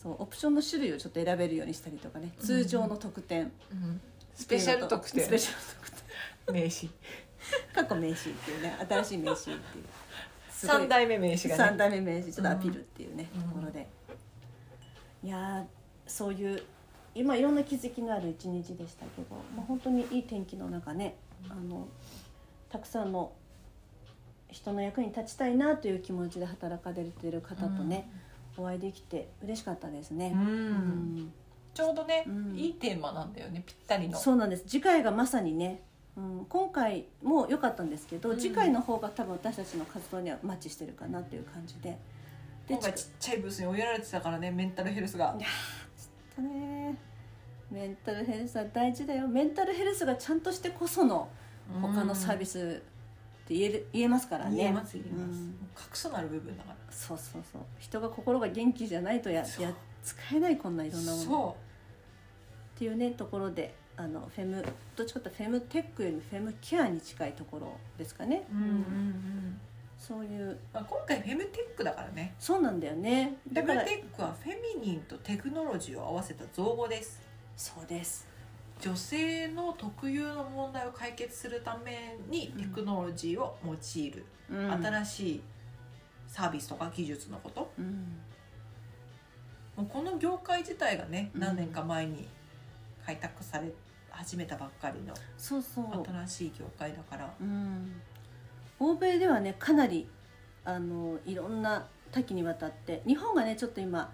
[0.00, 0.16] そう。
[0.20, 2.32] オプションの種類をちょっと選べるようにしたりとかね。
[2.38, 4.00] 通常の特典、うん。
[4.34, 5.24] スペシャル特典。
[5.24, 5.90] スペシャル特
[6.46, 6.62] 典。
[6.62, 6.88] 名刺。
[7.74, 8.76] 過去名刺っていうね。
[8.88, 9.84] 新しい名刺っていう。
[10.48, 12.32] 三代目名刺が三ね代目名刺。
[12.32, 13.42] ちょっとアピールっていうね、うん。
[13.42, 13.88] ところで。
[15.22, 15.64] いやー
[16.06, 16.62] そういう
[17.14, 21.16] 今いろんな気づきのある一日でしたけど、まあ、本当にいい天気の中ね
[21.48, 21.86] あの
[22.70, 23.32] たくさんの
[24.52, 28.10] 人の役に立ちたいなという気持ちで働かれている方とね、
[28.56, 30.32] お会いできて嬉しかったですね。
[30.34, 31.32] うん、うん。
[31.72, 32.56] ちょうどね、うん。
[32.56, 34.18] いいテーマなんだよねぴったりの。
[34.18, 34.64] そうなんです。
[34.66, 35.82] 次回がまさにね、
[36.16, 38.38] うん、今回も良かったんですけど、うん。
[38.38, 41.96] 次回の方が多分私たちの活動にはマッチしてるかなっていう感じで。
[42.68, 45.34] で今回ちっちゃいブースに追いやられてたからねメンタルヘルスが。
[45.38, 46.96] いやーね
[47.70, 49.28] メンタルヘルスは大事だよ。
[49.28, 51.28] メンタルヘルスがちゃんとしてこその
[51.80, 52.82] 他のサービスス
[53.50, 54.56] って言える言えますからね。
[54.56, 55.46] 言えます言えます、うん。
[55.48, 55.54] 隠
[55.94, 56.76] さなる部分だから。
[56.88, 57.62] そうそうそう。
[57.80, 59.44] 人が心が元気じゃないとやや
[60.04, 61.56] 使えないこんないろんなものそ
[62.76, 69.60] っていうねところであのフェムどっちかというとフェムテックよりフェムケアに近いところですかね、う、うんうんうん。
[69.98, 70.56] そういう。
[70.72, 72.34] まあ、今回フェムテックだからね。
[72.38, 73.36] そうなんだよね。
[73.52, 77.20] フェムだからテックはフェミニンとテクノロジーを合わせた造語です。
[77.56, 78.29] そうです
[78.80, 84.72] 女性の特有の問題を解決するためにテクノロジーを用いる、うん。
[84.84, 85.42] 新しい
[86.26, 87.70] サービスとか技術のこと。
[87.78, 88.18] うん。
[89.76, 91.40] もうこの業界自体がねうん。
[91.40, 92.26] 何年か前に
[93.04, 93.70] 開拓され
[94.10, 96.04] 始めたばっかりのそうそう。
[96.04, 97.30] 新しい業界だから。
[97.40, 97.92] うん。
[98.78, 100.08] 欧米ではねかなり
[100.64, 104.10] あのいろんな多岐にわたって日本がねちょっと今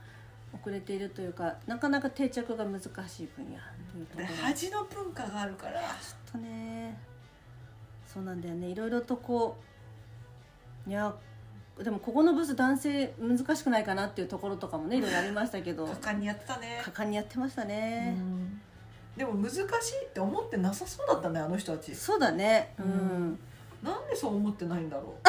[0.53, 2.87] 遅れているというかなかなか定着が難し
[3.25, 3.61] い分野と
[3.99, 5.81] いうとこ恥の文化があるから。
[5.81, 6.99] ちょっとね。
[8.07, 8.69] そうなんだよね。
[8.69, 9.57] いろいろとこ
[10.87, 11.15] ういや
[11.83, 15.87] でもここのブース男性難しくないかなっていうところとかもねいろいろありましたけど。
[16.01, 16.81] 果敢にやってたね。
[16.83, 18.61] 果敢にやってましたね、うん。
[19.17, 19.63] でも難しい
[20.07, 21.95] って思ってなさそうだったねあの人たち。
[21.95, 22.75] そうだね。
[22.79, 23.39] うん、うん。
[23.83, 25.19] なんでそう思ってないんだろ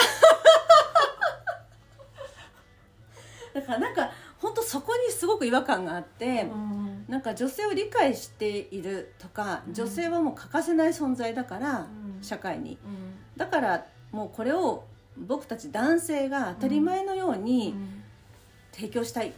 [3.54, 7.06] だからなんか本当そこにすごく違和感があって、う、うん。
[7.08, 9.74] なんか女性を理解しているとかうん。
[9.74, 11.88] 女性はもう欠かせない存在だから、
[12.22, 12.78] 社会に。
[13.36, 14.84] だからもうこれを
[15.18, 17.76] 僕たち男性が当たり前のように
[18.72, 19.34] 提供したいっ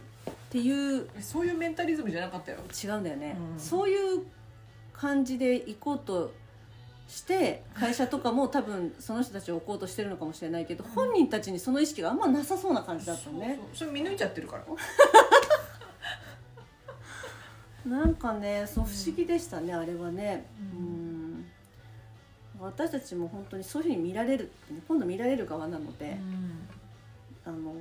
[0.50, 2.58] ていうそういうメンタリズムじゃなかったよ。
[2.82, 3.58] 違うんだよね、うん。
[3.58, 4.22] そういう
[4.92, 6.32] 感じで行こうと
[7.10, 13.58] して会社とかも多分その人たちを置こうとしてるのかもしれないけど、本人たちにその意識があんまなさそうな感じだったね。
[13.58, 14.64] そうそうそれ見抜いちゃってるから。
[17.84, 20.46] なんかねそう不思議でしたね、あれはね。
[20.60, 21.40] ううん。
[21.40, 21.46] ん
[22.60, 24.52] 私たちも本当にそういうふうに見られる
[24.86, 26.16] 今度見られる側なので、
[27.44, 27.74] あの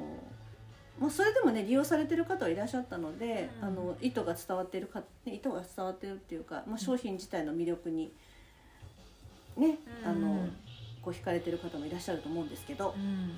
[0.99, 3.67] まあ、それでもね利用されてる方はいらっしゃったので、うん。
[3.67, 8.11] あの意図が伝わってるか、ね、意図が伝わってるっていうか、まあ、商品自体の魅力に
[9.59, 10.47] ね、あの
[11.01, 13.31] こう惹かれてる方もいらっしゃると思うんですけど、うん。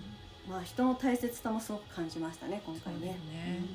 [0.49, 2.99] まあ、人の大切さもすごく感じましたね今回ね。
[2.99, 3.17] ね。
[3.60, 3.65] うん。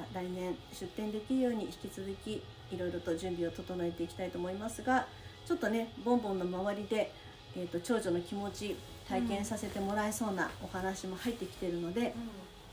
[0.00, 5.06] さあ来年出店できるように引き続きいろいろと準備を整えていきたいと思いますが
[5.46, 7.12] ちょっとねボンボンの周りで、
[7.56, 8.76] えー、と長女の気持ち
[9.08, 12.12] 体験させてもらえそうなお話も入ってきてるので、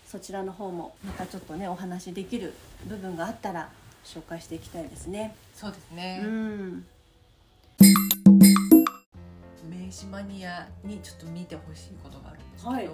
[0.04, 2.54] そちらの方もまたちょっとねお話しできる
[2.88, 3.70] 部分があったら
[4.04, 5.36] 紹介していきたいですね。
[5.54, 6.86] そうですね、うん、
[9.64, 12.90] 名刺マニアにちょっと見てほしいことがあるんですけど、はい、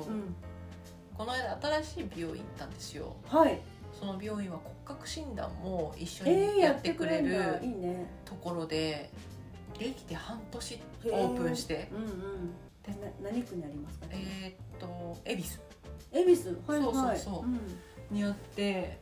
[1.18, 3.16] この間新しい美容院行ったんですよ。
[3.28, 3.60] はい、
[3.98, 8.10] その美容院は骨格診断も一緒えー、にややってくれるるいいね。
[8.26, 9.12] ところで
[9.78, 11.90] できて半年オープンして。
[11.92, 12.52] うんうん。
[12.82, 14.08] でな何区にありますか？
[14.08, 14.16] ね。
[14.16, 15.60] えーっと恵比寿。
[16.12, 16.86] 恵比寿、はいはい。
[16.86, 17.46] そうそうそう。
[17.46, 17.60] ん。
[18.16, 19.00] にあって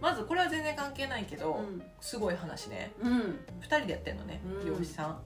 [0.00, 1.82] まずこれは全然関係ないけど、うん。
[2.00, 2.92] すごい話ね。
[3.02, 3.10] うん、
[3.60, 4.64] 2人でやってんのねうん。
[4.64, 5.18] 美容師さん。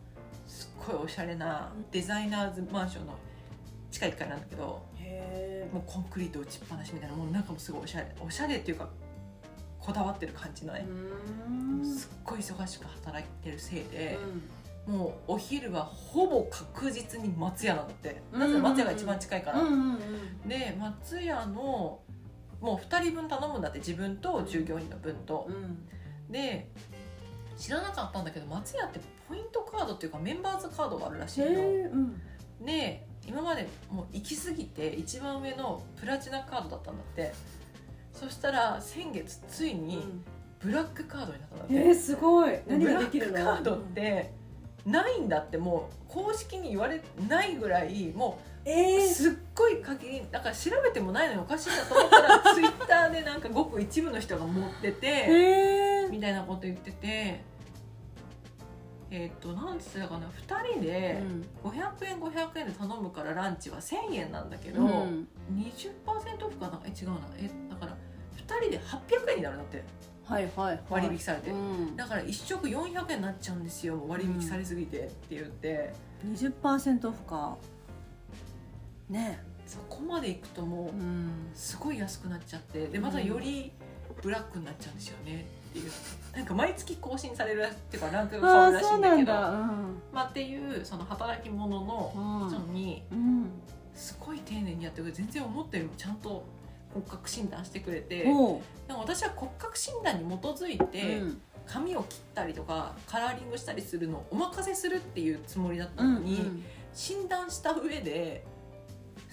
[0.46, 3.14] すっごいおしゃれなデザイナーズマンションの
[3.90, 8.14] 地下1階なんだけどへもうコンクリート打ちっぱなしみたいなもう中もすごいおしゃれ。
[8.20, 8.88] おしゃれっていうか
[9.78, 10.86] こだわってる感じのね。
[10.88, 11.84] う、ん。
[11.84, 14.18] すっごい忙しく働いてるせいで、
[14.86, 18.22] もうお昼はほぼ確実に松屋なんだって。
[18.32, 18.40] うん。
[18.40, 20.48] なぜ松屋が一番近いから、うんうんうん。
[20.48, 22.00] で松屋の
[22.64, 25.86] もう2人分頼むんだって自分と従業員の分と、うん。
[26.32, 26.70] で
[27.58, 32.22] 知らなかったんだけど松屋ってポイントカードっていうかメンバーズカードがあるらしいへのえうん。
[32.64, 37.32] で今までもう行き過ぎて一番上のプラチナカードだったんだって。
[38.14, 40.02] そしたら先月ついに
[40.60, 42.60] ブラックカードになったんだって、えー、すごい。
[42.66, 43.38] 何ブラッができるの？
[43.38, 44.32] クカードって
[44.86, 57.42] ないんだってもう公式に言われないぐらいもえー、うすっごい限りだから調べてもないのにおかしいなと思ったら ツイッターでなんかごく一部の人が持っててえー、みたいなこと言ってて
[59.10, 61.22] えっ、となんつってたかな2人で
[61.62, 65.28] 500円500円で頼むからランチは1000円なんだけど、うん。
[65.54, 66.80] 20%オフかな？
[66.84, 67.20] え違うな。
[67.38, 67.96] えだから
[68.36, 69.84] 2人で800円になるんだって。
[70.24, 71.50] はいはい、はい、割引されて。
[71.50, 74.04] うん、だから1食400円になっちゃうんですよ。
[74.08, 75.94] 割引されすぎてって言って、
[76.26, 77.56] 20%オフか
[79.08, 79.42] ね。
[79.66, 81.50] そこまでいくともううん。
[81.54, 83.72] すごい安くなっちゃってでまたより
[84.22, 85.90] ブラックになっちゃうんですよねっていう。
[86.34, 93.02] なんか毎月更新されるっていうかランクが変わるらしいんだけどまあ、っていうその働き者の人に
[93.94, 96.44] すごい丁寧にやってくれて全然思ったよりもちゃんと
[96.92, 98.62] 骨格診断してくれてでも
[98.98, 101.22] 私は骨格診断に基づいて、
[101.66, 108.44] 髪を切ったりとかカラーリングしたりするのをお任せするっていうつもりだったのに、診断した上で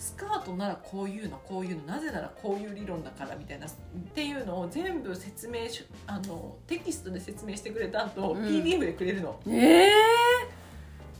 [0.02, 3.70] スカートならこういうのこういうのなぜならこういう理論だからみたいなっ
[4.16, 9.39] ていうのを全部説明しあのテキストで説明してくれた後、うん、PDF でくれるの。
[9.47, 9.91] ええ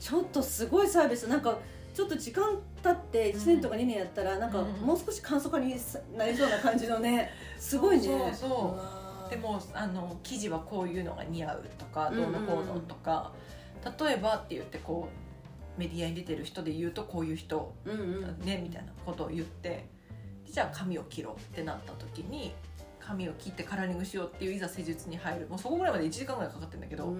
[0.00, 1.28] ちょっとすごいサービス。
[1.28, 1.56] なんか
[1.94, 5.76] ちょっと時間経って1年とか2年やったら、なんかもう少し簡素化に
[6.16, 7.30] なりそうな感じのね。
[7.60, 8.02] すごいね。
[8.02, 13.32] そうそうでもあの生地はこういうのが似合うとかどうのこうのとか、
[14.00, 15.21] 例えばって言ってこう
[15.78, 17.74] メディアに出てる人で言うとこういう人、
[18.44, 19.86] ねみたいなことを言って
[20.50, 22.54] じゃあ髪を切ろうってなった時に
[23.00, 25.48] 髪を切ってカラーリングしようっていういざ施術に入る。
[25.48, 27.14] もうそこぐらいまで1時間ぐらいかかってるんだけど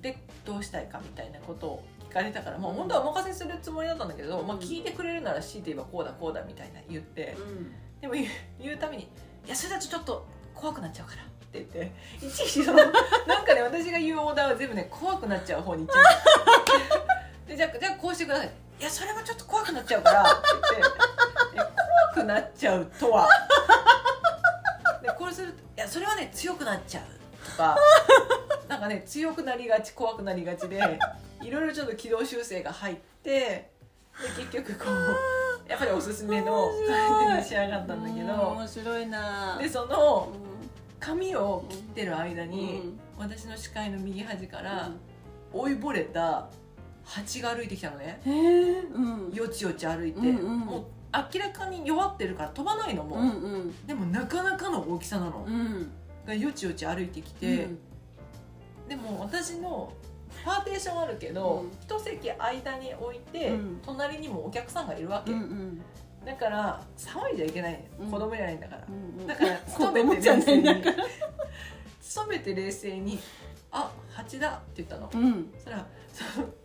[0.00, 8.14] でどうしたいかみたいなことを聞かれたからもう本当はお任せするつもりだったんだけど、うん、まあ、聞いてくれるなら強いて言えばこうだこうだみたいな言って、うん、でも
[8.58, 9.02] 言うために
[9.44, 11.92] 「いやそれだとちょっと怖くなっちゃうから」って言って
[12.24, 17.03] いちいちそのなんかね私が言うオーダーは全部ね怖くなっちゃう方に行っちゃう。
[17.46, 18.50] でじゃあじゃあこうしてください。
[18.80, 20.30] いやそれはちょっと怖くなっちゃうからって
[20.72, 21.70] 言って。
[22.14, 23.28] 怖くなっちゃうとは。
[25.02, 27.76] でこれするといやそれはね強くなっちゃうとか。
[28.68, 30.98] なんかね強くなりがち怖くなりがちで
[31.42, 33.70] いろいろちょっと軌道修正が入ってで
[34.36, 34.90] 結局こ
[35.66, 39.58] うやっぱりおすすめの感じに仕上がったんだけど面白いな。
[39.60, 40.32] でその
[40.98, 44.90] 髪を切ってる間に、私の視界の右端から
[45.52, 46.48] 追いぼれた
[47.04, 55.90] 蜂が歩いてきたのね、うん、よちよち歩いて、うんうん、もう明らかに弱ってるから飛ばないのも、うんうん、でもなかなかの大きさなの、うん、
[56.26, 57.78] がよちよち歩いてきて、うん、
[58.88, 59.92] でも私の
[60.44, 63.52] パーテーションあるけど、一席間に置いて、
[63.86, 65.82] 隣にもお客さんがいるわけ、うんうん。
[66.26, 70.84] だから騒いじゃいけない、子供じゃないんだから、うんうん、だから勤めて冷静に
[72.00, 73.20] 勤めて冷静に
[73.70, 75.86] 「あ蜂だ」って言ったの、うん、そしたら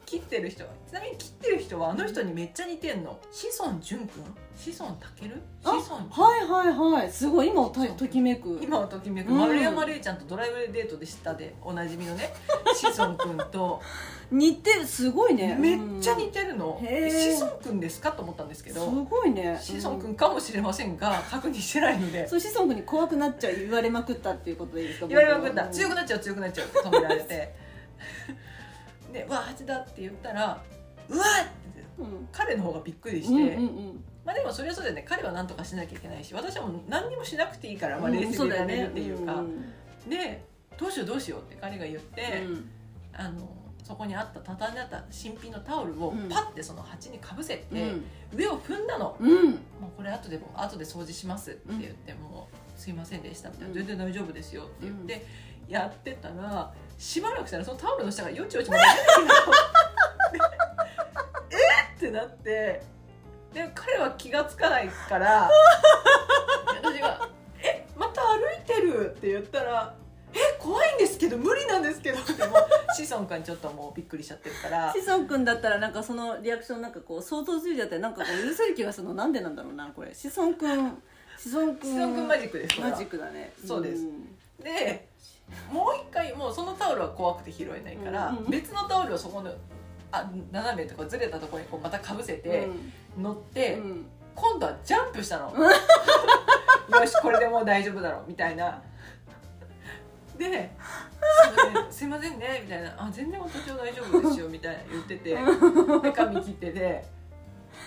[0.06, 3.20] 切ってる人はちなみに切ってる人はあの人にめっちゃ似てんの。
[3.32, 4.24] 志尊淳君？
[4.56, 5.32] 志尊健
[5.64, 7.12] 志尊はいはいはい。
[7.12, 8.60] すごい今をときめく。
[8.62, 12.34] 今をときめく、うん、丸山礼ちゃんとドライブデートで知ったでおなじみのね。
[12.76, 13.82] 志尊君と。
[14.32, 15.56] 似てるすごいね。
[15.60, 16.80] めっちゃ似てるの。
[16.82, 18.84] 志尊君ですかと思ったんですけど。
[18.86, 19.58] すごいね。
[19.62, 22.28] 志尊君かもしれませんが確認してないので。
[22.28, 25.08] そう志尊君に怖くなっちゃう言われまくったっていうことでいいですか？
[25.08, 25.68] 言われまくった。
[25.70, 27.56] 強くなっちゃう強くなっちゃうって止められて
[29.12, 30.62] で「わ蜂だ」って言ったら
[31.10, 35.06] 「うわっ!」って、うん、彼の方がびっくりして、うんうんうん、まあでもそれはそうだよね。
[35.08, 39.46] 彼は何とかしなきゃいけないし私はもう何にもしなくていいから、まあ、冷静にいられるっていうか、うん。
[39.46, 40.46] うね、で
[40.78, 42.44] 「どうしようどうしよう」って彼が言って、
[43.14, 47.94] あのそこにあった畳んであった新品のタオルをパッてその鉢にかぶせて、
[48.32, 52.48] 上を踏んだの、もうこれ後でも後で掃除しますって言っても
[52.78, 55.26] 「すいませんでした」みたいな「全然大丈夫ですよ」って言って、
[55.68, 58.88] やってたらしばらくしたらそのタオルの下がよちよちも出て
[60.38, 60.48] きた
[61.50, 61.56] え
[61.94, 62.84] っってなって
[63.54, 65.50] で彼は気が付かないから
[66.68, 67.30] 私が
[67.64, 69.96] 「えまた歩いてる」って言ったら
[70.34, 81.02] 「え怖いんですけど無理なんですけど」ってもう志尊君ちょっともうびっくりしちゃってるから志尊君だったらなんかそのリアクションなんかこう想像ついちゃってなんかこう許せる気がするのなんでなんだろうなこれ志尊君
[81.38, 84.04] 志尊君マジックですマジックだねそうです、
[84.62, 85.08] で
[85.72, 89.52] もう一回もうそのタオルは怖くて拾えないから、うん、別のタオルをそこの
[90.12, 92.68] あ斜めとかずれたところにこうまたかぶせて
[93.18, 95.54] 乗って、うん、今度はジャンプしたの。
[96.90, 98.82] よしこれでもう大丈夫だろうみたいな。
[100.36, 100.72] で
[101.92, 105.36] 「すいませんね」みたいな「あ全然私は大丈夫ですよ」みたいな言ってて
[106.02, 107.06] で髪切ってて。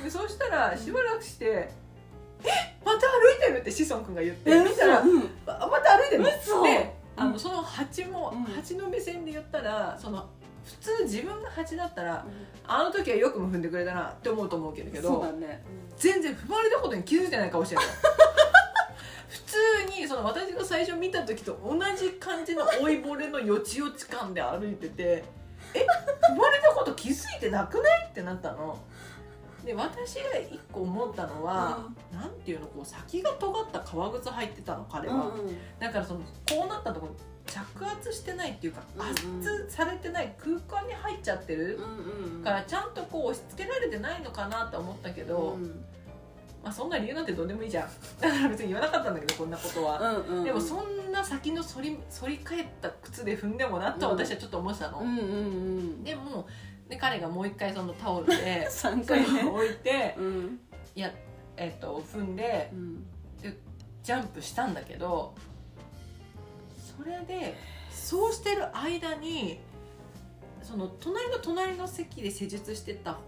[0.03, 1.45] でそうしたらしばらくして
[2.45, 5.03] 「えまた歩いてる」って志尊君が言って見たら
[5.47, 10.29] 「また歩いてる」であのその蜂も、蜂の目線で言ったらその
[10.65, 12.25] 普通自分が蜂だったら、
[12.67, 15.63] あの時はよくも踏んでくれたなって思うと思うけど、ね、
[15.97, 17.81] 全然踏まれたことに気づいてない顔してる
[19.29, 19.57] 普通
[20.01, 25.25] にその私が最初見た時と同じ感じの老いぼれのよちよち感で歩いてて
[25.75, 25.87] え
[26.33, 28.09] 踏まれたこと気づいてなくない？
[28.11, 28.79] ってなったの。
[29.65, 37.15] で私が一個思ったのは、うん、なんていうのこう先が尖った革靴履いてたの彼は、うんうん、だからそのこうなったところ
[37.47, 41.79] 着圧してないっていうか、圧されてない空間に入っちゃってる、
[42.43, 45.59] からちゃんとこう押し付けられてないのかなと思ったけど、
[46.63, 47.91] まあ、そんな理由なんてどうでもいいじゃん。
[48.21, 50.45] だから別に言わなかったんだけどこんなことは、うんうんうん。
[50.45, 56.05] でもそんな先の反り反り返った靴で踏んでもなと私はちょっと思ってたの、うんうんうん。
[56.05, 56.47] でも
[56.89, 59.45] で彼がもう一回そのタオルで 3回ね。
[59.45, 60.61] 置いてうん。
[60.95, 61.13] いや
[61.57, 63.07] えっと踏んでうん。
[64.03, 65.33] ジャンプしたんだけど
[66.99, 67.57] それで
[67.91, 69.61] そうしてる間に
[70.61, 73.19] その隣の隣の席で施術してた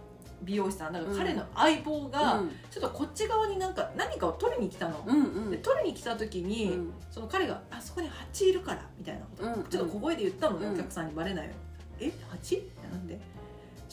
[0.42, 2.50] 美容師さんだから彼の相棒がうん。
[2.70, 5.02] ちょっとこっち側になんか何かを取りに来たの。
[5.06, 5.50] うんうん。
[5.50, 6.92] で取りに来た時に、うん。
[7.10, 9.64] その彼が「あそこに蜂いるから」みたいなこと、うん。
[9.64, 10.74] ちょっと小声で言ったのね、うん。
[10.74, 11.52] お客さんにバレないよ
[12.00, 12.12] うに「え？
[12.30, 13.18] 蜂?」ってなんで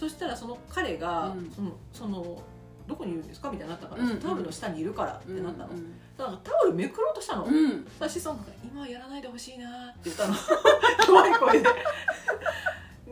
[0.01, 1.51] そしたらその彼が、うん。
[1.51, 2.41] そのその
[2.87, 4.17] どこにいるんですかみたいになったから、うん。
[4.19, 7.87] タオルの下にいるからってなったの、うんだからタオルめくろうとしたの、うん。
[7.99, 10.33] さしそんが「今はやらないでほしいな」って言ったの。
[11.05, 11.69] 怖い声で。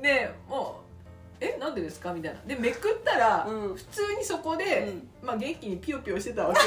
[0.02, 2.40] でもう「えなんでですか?」みたいな。
[2.48, 3.76] でめくったら、うん。
[3.76, 5.28] 普通にそこで、うん。
[5.28, 6.60] まあ、元気にピヨピヨしてたわけ。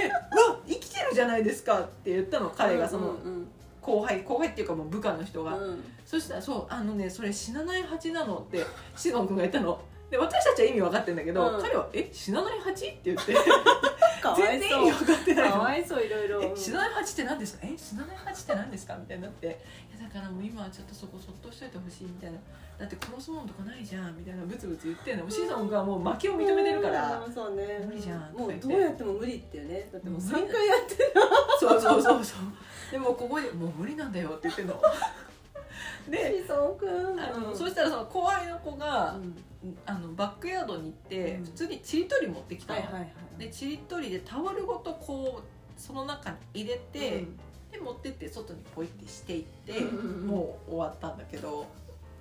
[0.00, 0.10] で「う
[0.54, 3.48] わ生きてるじゃないですか」って言ったの彼がそのうん
[3.86, 5.84] 後輩後輩っていうかもう部下の人が、うん。
[6.04, 8.66] そしたら「そうあのねそれ死なない蜂なの」って
[8.96, 9.80] シノン君が言ったの。
[10.10, 11.62] で私たちは意味分かってんだけど、うん。
[11.62, 13.34] 彼は「え死なない蜂?」って言って
[14.20, 16.42] かわいそう分かってないのかわいそういろいろ。
[16.42, 17.60] え死なない蜂って何ですか？
[17.66, 18.96] え死なない蜂って何ですか？
[18.96, 19.46] みたいになって。
[19.46, 19.50] い
[20.00, 22.38] やだからもう今はちょっとそこそっとしといてほしいみたいな。
[22.78, 25.30] だって殺すもんとかないじゃんみたいなブツブツ言ってんの。
[25.30, 27.24] シソンがもう負けを認めてるから。
[27.24, 27.82] うんそうね。
[27.86, 29.88] 無理じゃんもうどうやっても無理っていうね。
[29.92, 31.12] だってもうもう無理3回やってる
[31.60, 32.38] そうそうそうそう。
[32.92, 34.80] でもここでもう無理なんだよって言ってんの。
[36.10, 37.56] で志尊くん。
[37.56, 39.36] そしたらその後輩の子がう、ん
[39.86, 41.44] あのバックヤードに行って、うん。
[41.44, 43.12] 普通にちりとり持ってきたの、はいはいはい。
[43.38, 47.36] でちりとりでタオルごとこうその中に入れて、うん。
[47.72, 50.26] で持ってって外にポイってしていって、うんうんうん。
[50.26, 51.66] もう終わったんだけど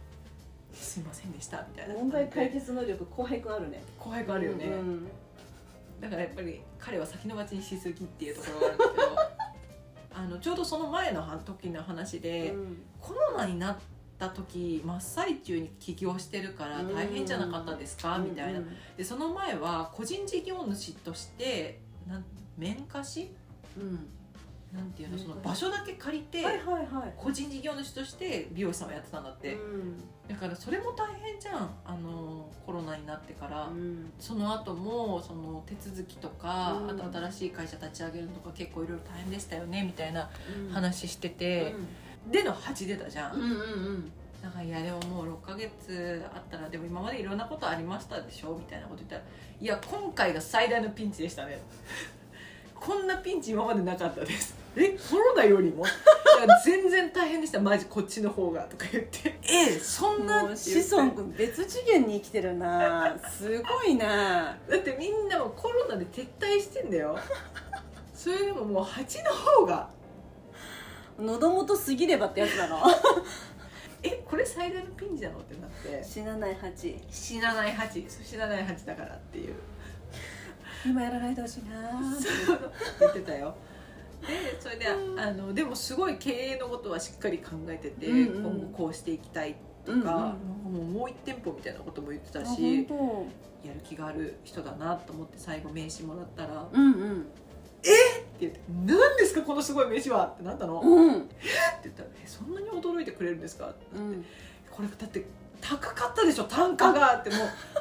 [0.73, 1.93] 「すいませんでした」みたいな。
[1.93, 3.81] 問題解決能力後輩くんあるね。
[3.99, 5.07] 怖いがあるよね、うん
[6.01, 9.15] だからやっぱり彼は先延ばしにしすぎっていうところがあるんだけど
[10.13, 12.77] あのちょうどその前の時の話で、うん。
[12.99, 13.77] コロナになっ
[14.17, 18.61] た時真っ最中に起業してるから大変じゃなかったですか、みたいな。
[18.97, 22.25] でその前は個人事業主としてなん
[22.57, 23.31] 面貸し？
[23.77, 24.07] うん。
[24.73, 25.17] なんていうの？
[25.17, 26.43] その場所だけ借りて、
[27.15, 29.97] 個人事業主として美容師さんをやってたんだって、うん。
[30.27, 34.11] だからそれも大変じゃんあのコロナになってから、うん。
[34.19, 36.89] その後もその手続きとか、うん。
[36.89, 40.29] あと新しい会社立ち上げるのとか結構いろいろ大変でしたよねみたいな
[40.67, 40.73] うん。
[40.73, 41.73] 話してて、
[42.31, 44.11] での8出たじゃん、うんうんうん。
[44.41, 49.21] だからいやでももう6ヶ月あったらでも今までいろんなことありましたでしょみたいなこと言ったら
[49.59, 51.59] いや今回が最大のピンチでしたね。
[52.75, 54.55] こんなピンチ今までなかったです。
[54.75, 55.85] えコロナよりも？
[56.65, 57.59] 全然大変でした。
[57.59, 59.39] マジこっちの方がとか言って。
[59.43, 63.17] えそんなもうって言って志尊君別次元に生きてるな。
[63.31, 64.57] すごいな。
[64.69, 67.17] だってみんなもコロナで撤退してんだよ。
[68.13, 69.89] それでももう8の方が
[71.19, 72.77] 喉元すぎればってやつなの。
[74.03, 76.03] えこれ最大のピンチなのってなって。
[76.03, 76.95] 死なない蜂。
[77.09, 79.55] 死なない8死なない8だからっていう。
[80.85, 81.99] 今やらないでほしいな
[82.99, 83.55] 言ってたよ。
[84.21, 88.59] でそれで、あのでもすごい経営のことはしっかり考えてて、うんうん。
[88.59, 89.55] 今後こうしていきたい
[89.85, 93.27] とか、うんうんもうもう一店舗みたいなことも言ってたあし本
[93.63, 97.27] やる気がある人だなと思って最後名刺もらったら「って当うん
[97.91, 104.25] うん言って「何ですかこのすごい名刺は」ってなったの、ってうん言ったらえ「そんなに驚いてくれるんですか?」うん。
[104.69, 105.25] これだって
[105.61, 107.39] 高かったでしょ単価がってもう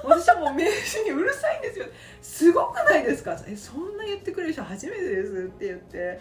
[0.09, 1.87] 私はもう名刺にうるさいんですよ。
[2.23, 3.37] すごくないですか？
[3.49, 6.21] えそんな言ってくれる人初めてですって言って。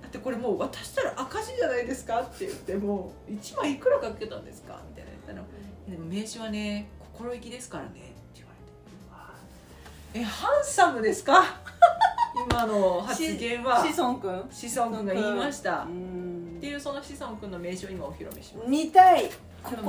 [0.00, 2.20] だってこれもう渡したら赤字じゃないですか？
[2.22, 4.80] って言ってもう1枚いくらかけたんですか？
[4.88, 5.10] みたいな。
[5.10, 5.46] 言ったら
[5.88, 7.90] でも名刺はね心意気ですからね。
[7.90, 8.00] って
[8.36, 8.50] 言わ
[10.14, 10.20] れて。
[10.20, 11.60] えハンサムですか？
[12.34, 14.44] 今の発言は志尊君。
[14.50, 15.82] 志尊君が言いました。
[15.82, 16.56] うん。
[16.58, 18.70] っていうその志尊君の名刺を今お披露目します。
[18.70, 19.30] 見たい。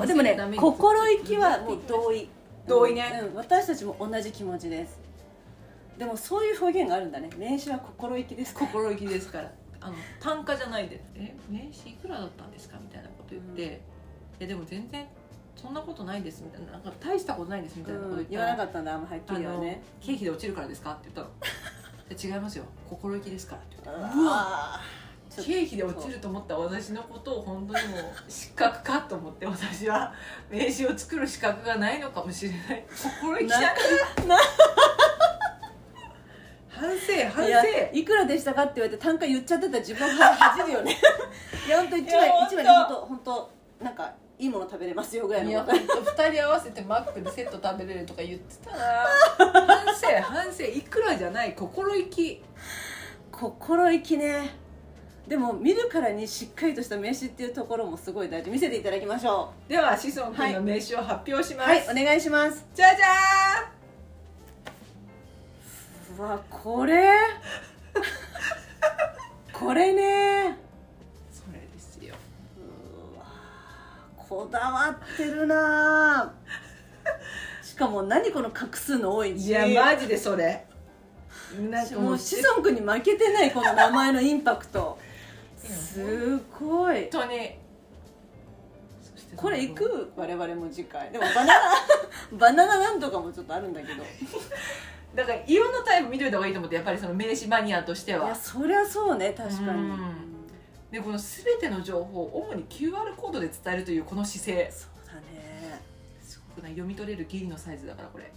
[0.08, 2.30] でもね心意気はもう同意。
[2.68, 3.22] 同意ね。
[3.32, 5.00] うん、私たちも同じ気持ちです。
[5.98, 7.30] でもそういう表現があるんだね。
[7.38, 9.52] 名刺は心意気ですか心意気ですから。
[9.80, 13.70] あの単価じゃないで「え名刺いくらだったんですか?」みたいなこと言って「うん。
[13.70, 13.80] い
[14.40, 15.06] やでも全然
[15.58, 19.84] そんなことないです」みたいな「なんか大したことないです」みたいなこと言うん、ったら言わなかったんだあんまはっきりはね。
[20.00, 21.28] 経費で落ちるからですか?」って言ったの。
[21.28, 21.34] で
[22.14, 22.66] 「違いますよ。
[22.90, 24.18] 心意気ですから」って言って。
[24.18, 24.80] ううわ。
[25.36, 30.14] 経費で落ちると思った私のことを本当にもう失格かと思って私は。
[30.50, 32.86] 名刺を作る資格がないのかもしれない。
[32.96, 33.68] 心意気じゃな
[36.70, 37.52] 反省反省。
[37.94, 40.98] いくらでしたかって言われて単価言っちゃってたら自分が恥じるよね。
[41.66, 41.98] いや本当。
[41.98, 43.52] 一枚一枚本当本当
[43.84, 45.50] なんかいいもの食べれますよぐらいの。
[45.52, 48.78] いや本当2人合わせてマックでセット食べれるとか言ってたな。
[49.86, 52.44] 反省反省いくらじゃない心意気。
[53.32, 54.50] 心意気ね。
[55.28, 58.50] でも見るからにしっかりとした名刺っていうところもすごい大事。
[58.50, 62.66] 見せていただきましょでは志尊君の名刺を発表します、うはいお願いします。
[62.76, 63.72] じゃじゃ
[66.20, 67.10] うわこれ？
[69.54, 70.13] これね
[74.54, 76.32] だわってるな。
[77.64, 80.66] しかも何この画数の多い字いやマジでそれ。
[81.72, 85.00] なんかもうもう子孫君に負けてないこの名前のインパクト。
[85.58, 87.10] すごい。
[87.12, 87.58] 本当に。
[89.36, 90.12] これ行く？
[90.16, 91.10] 我々も次回。
[91.10, 91.54] でもバナナ
[92.38, 94.04] バナナなんとかもちょっとあるんだけど。
[95.16, 99.82] だからいろんなタイプ見といた方がいいと思ってやっぱりその名刺マニアとしていやはそりゃそうね確かに。
[99.82, 100.33] うん
[100.94, 104.72] でこの全ての情報を主に QR コードで伝えるというこの姿勢。
[104.72, 105.82] そうだね。
[106.22, 108.32] すごくな読み取れるギリのサイズだからこれ、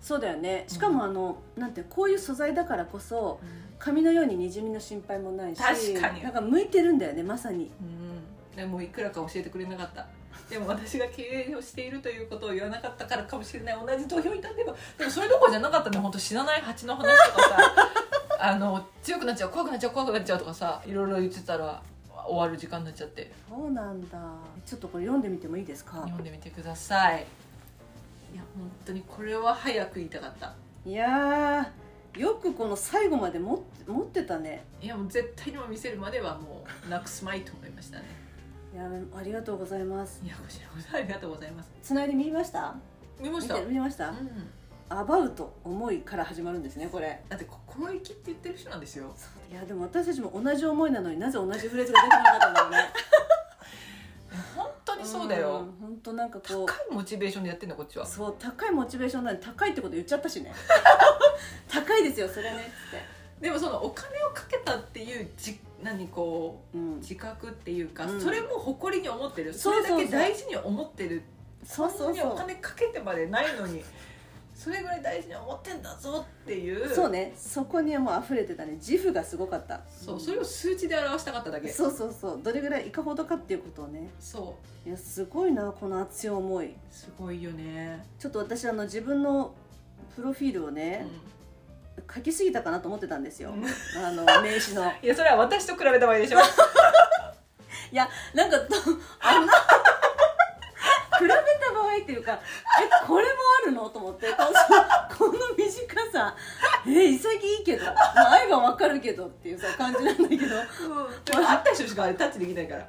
[0.00, 0.64] そうだよね。
[0.68, 3.40] しかもあの、なんてこういう素材だからこそ
[3.80, 6.22] 紙のようににじみの心配もないし確かに。
[6.22, 7.72] なんか向いてるんだよねまさに。
[7.80, 8.56] うん。
[8.56, 10.06] でもいくらか教えてくれなかった。
[10.48, 13.76] でも私が経営をしているということを言わなかったからかもしれない。
[13.84, 14.72] 同じ投票に立てば。
[14.98, 17.02] でもそれどころじゃなかったね本当死なない蜂の話
[17.32, 17.91] とかさ
[18.44, 21.80] あの強くなっちゃう怖くなっちゃう怖くなっちゃうとかさいろいろ言ってたら
[22.26, 23.30] 終わる時間になっちゃって。
[23.48, 24.18] そうなんだ。
[24.66, 25.98] ちょっとこれ読んでみてもいいですか？
[26.02, 27.26] 読んでみてください。
[28.32, 30.54] いや本当にこれは早く言いたかった。
[30.84, 34.64] いやーよくこの最後まで持って持ってたね。
[34.80, 38.04] いやもう絶対にも見せるまではもうなくすまいと思いましたね。
[38.74, 40.20] いやありがとうございます。
[40.24, 41.70] いやこちらこそありがとうございます。
[41.82, 42.74] つないで見ました？
[43.20, 43.60] 見ました。
[43.60, 44.50] 見ました、うん
[44.98, 47.20] アバウト思いから始まるんですねこれ。
[47.28, 49.14] だって心意気って言ってる人なんですよ。
[49.50, 52.78] いやでも私たちも同じ思いなのになぜ同じフレーズが出てこなかったんだろうね。
[54.56, 55.62] 本当にそうだよ。
[55.62, 58.04] ん本当なんかこ高いモチベーションでやってんだこっちは。
[58.04, 60.52] うそう高いモチベーションなのに高いってこと言っちゃったしね。
[61.68, 62.70] 高いですよそれねっつっ
[63.42, 66.92] でもそのお金をかけたっていうじ何こて、うん。
[66.94, 68.20] う、自覚っていうか、うん。
[68.20, 69.52] それも誇りに思ってる。
[69.52, 71.22] それだけ大事に思ってる。
[71.64, 72.16] そうそそう。
[72.16, 73.82] そうお金かけてまでないのに
[74.62, 76.94] それぐらい大事に思ってんだぞっていう。
[76.94, 77.32] そうね。
[77.36, 78.74] そこにはもう溢れてたね。
[78.74, 79.80] 自負がすごかった。
[79.90, 80.20] そう。
[80.20, 81.68] それを数値で表したかっただけ。
[81.68, 82.40] そうそうそう。
[82.40, 84.08] どれぐらいいかほどかっていうことをね。
[84.20, 84.54] そ
[84.86, 84.88] う。
[84.88, 86.76] いやすごいなこの熱い思い。
[86.90, 89.52] すごいよね、ちょっと私あの自分の
[90.14, 91.06] プロフィールをね、
[92.12, 93.64] 書きすぎたかなと思ってたんですよ、うん。
[94.04, 94.92] あの 名刺の。
[95.02, 96.38] いやそれは私と比べた場合でしょ。
[97.90, 98.74] いやなんかと
[99.20, 99.52] あんな
[101.18, 103.30] 比べた場合っていうかえこれも
[103.64, 103.88] あるの？
[103.90, 104.26] と思って。
[104.32, 106.34] このこの短さ。
[106.86, 110.42] え潔いけど、まあ、愛はわかるけどっていうさ感じなんだけど。
[110.42, 110.56] でも
[111.24, 112.88] 会った人しかあれタッチできないから。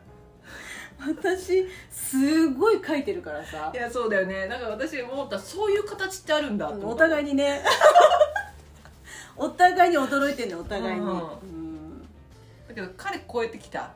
[1.05, 3.71] 私すごい書いてるからさ。
[3.73, 4.47] いやそうだよね。
[4.47, 6.67] なんか私思ったそういう形ってあるんだ。
[6.67, 7.61] と思お互いにね。
[9.35, 11.09] お互いに驚いてんねお互いに、うん。
[11.09, 12.01] うん。
[12.67, 13.81] だけど彼超えてきた。
[13.81, 13.91] あ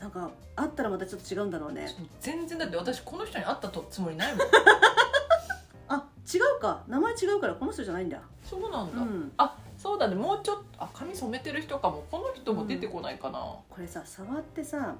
[0.00, 1.86] なんかあったらまたちょっと違うんだろうね。
[2.20, 4.46] 全然だって私この人に会ったとつもりないもん。
[5.88, 6.82] あ違うか。
[6.88, 8.18] 名前違うからこの人じゃないんだ。
[8.42, 9.32] そうなんだ、うん。
[9.36, 10.14] あそうだね。
[10.14, 12.02] もうちょっとあ髪染めてる人かも。
[12.10, 14.94] この人も出てこないかな、これさ触ってさ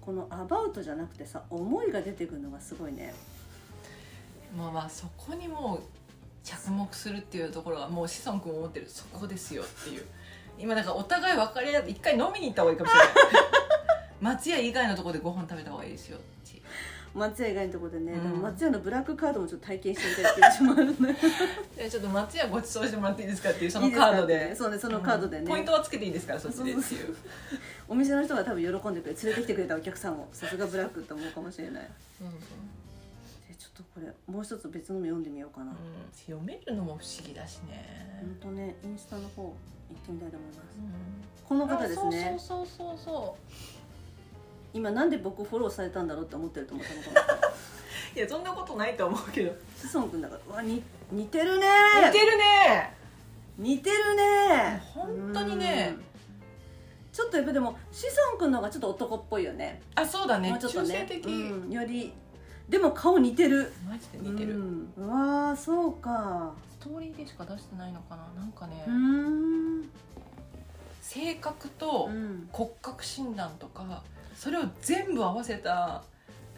[0.00, 3.14] このアバウトじゃなくてさ思いが出てくるのがすごいね。
[4.56, 5.82] まあまあそこにもう
[6.42, 8.88] 着目するっていうところがもう志尊君も思ってる。
[8.88, 10.04] そこですよっていう。
[10.58, 13.65] 今なんかお互い分かり合って一回飲みに行った方がいいかもしれない
[14.26, 16.20] 松屋以外のところでご飯食べた方がいいですよっ
[16.50, 16.56] て。
[16.56, 16.62] いう
[17.18, 18.22] 松屋以外のところでね、うん。
[18.22, 21.16] でも松屋のブラックカードもちょっと体験してみたい気がしもあるね。
[21.76, 24.10] でちょっと松屋ご馳走してもらっていいですかっていうそのいいですか？
[24.10, 24.44] カードで。
[24.46, 25.42] ってそうねそのカードでね。
[25.42, 27.16] うんポイントはつけていいですからそっちでってそういう
[27.88, 31.88] お店の人が多分喜んでくれ連れてきてくれたお客さんをさすがブラックって思うかもしれない。
[32.18, 32.38] そうそう
[33.48, 35.76] でちょっとこれもう一つ別のも読んでみようかな、うん
[36.26, 39.50] 読めるのも不思議だしね、ほんとねインスタの方行
[39.94, 40.58] ってみたいと思います。
[40.76, 40.88] うん。
[41.46, 42.34] この方ですね。
[42.38, 43.36] そうそうそうそ
[44.76, 47.34] 今なんで僕フォローされたんだろうって思ってると思ったのかな。
[47.34, 47.40] う
[48.14, 49.52] いやそんなことないと思うけど。
[49.74, 50.40] 志尊君だから。
[50.48, 51.66] うわに似てるね。
[52.06, 52.96] 似てるね。
[53.56, 54.82] 似てるね。
[54.94, 55.94] 本当にね。
[55.96, 56.04] うん。
[57.10, 59.80] ちょっとやっぱでも志尊君の方がちょっと男っぽいよね。
[59.94, 60.50] あそうだね。
[60.50, 61.06] もうちょっとね。
[61.08, 62.12] 的、うん、より。
[62.68, 63.72] でも顔似てる。
[63.88, 66.52] マジで似てる、うん、うわーそうか。
[66.78, 68.28] ストーリーでしか出してないのかな。
[68.38, 69.90] なんかね、うーん。
[71.00, 72.48] 性格とうん。
[72.52, 74.02] 骨格診断とか
[74.36, 76.02] それを全部合わせた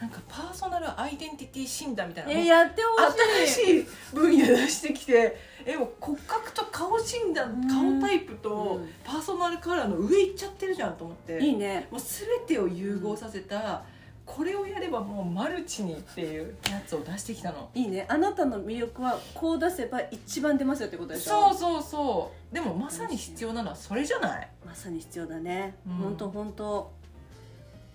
[0.01, 3.47] なんかパーソナルアイデンティティ診断みたいな、えー、やってほしい。
[3.47, 8.01] 新しい分野出してきてえもう骨格と顔診断うん。
[8.01, 8.89] 顔タイプとうん。
[9.05, 11.41] パーソナルカラーの上行っちゃってるじゃんと思って。
[11.45, 11.89] いいね。
[11.91, 13.83] もう全てを融合させた
[14.24, 17.68] これをやればもうマルチにっていうやつを出してきたの。
[17.74, 18.07] いいね。
[18.09, 21.53] あなたの魅力はこう出せば一番出ますよってことでしょ？
[21.53, 22.55] そうそうそう。
[22.55, 24.49] でもまさに必要なのはそれじゃない？
[24.64, 25.93] まさに必要だね、うん。
[25.95, 26.93] ほんとほんと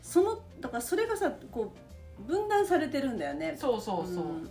[0.03, 1.73] そのだからそれがさこ
[2.19, 3.57] う分断されてるんだよね。
[3.59, 4.49] そうそうそう、ん。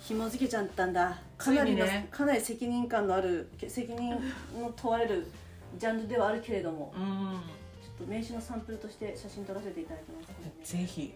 [0.00, 1.20] 紐付けちゃったんだ。
[1.36, 4.10] かなりの、ねかなり責任感のある責任
[4.58, 5.26] の問われる
[5.78, 6.94] ジャンルではあるけれども。
[6.96, 7.40] うん。
[7.82, 10.28] ちょっと名刺のサンプルとして写真撮らせていただきます。
[10.28, 10.52] ね。
[10.80, 11.12] ぜひ。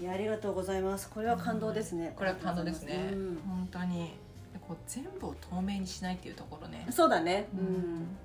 [0.00, 1.08] いやありがとうございます。
[1.08, 3.38] これは感動ですね、これは感動ですね、うん。
[3.46, 4.12] 本当に。
[4.52, 6.86] でこう全部を透明にしないっていうところね。
[6.90, 7.46] そうだね。
[7.54, 7.64] う、うん
[8.02, 8.16] ん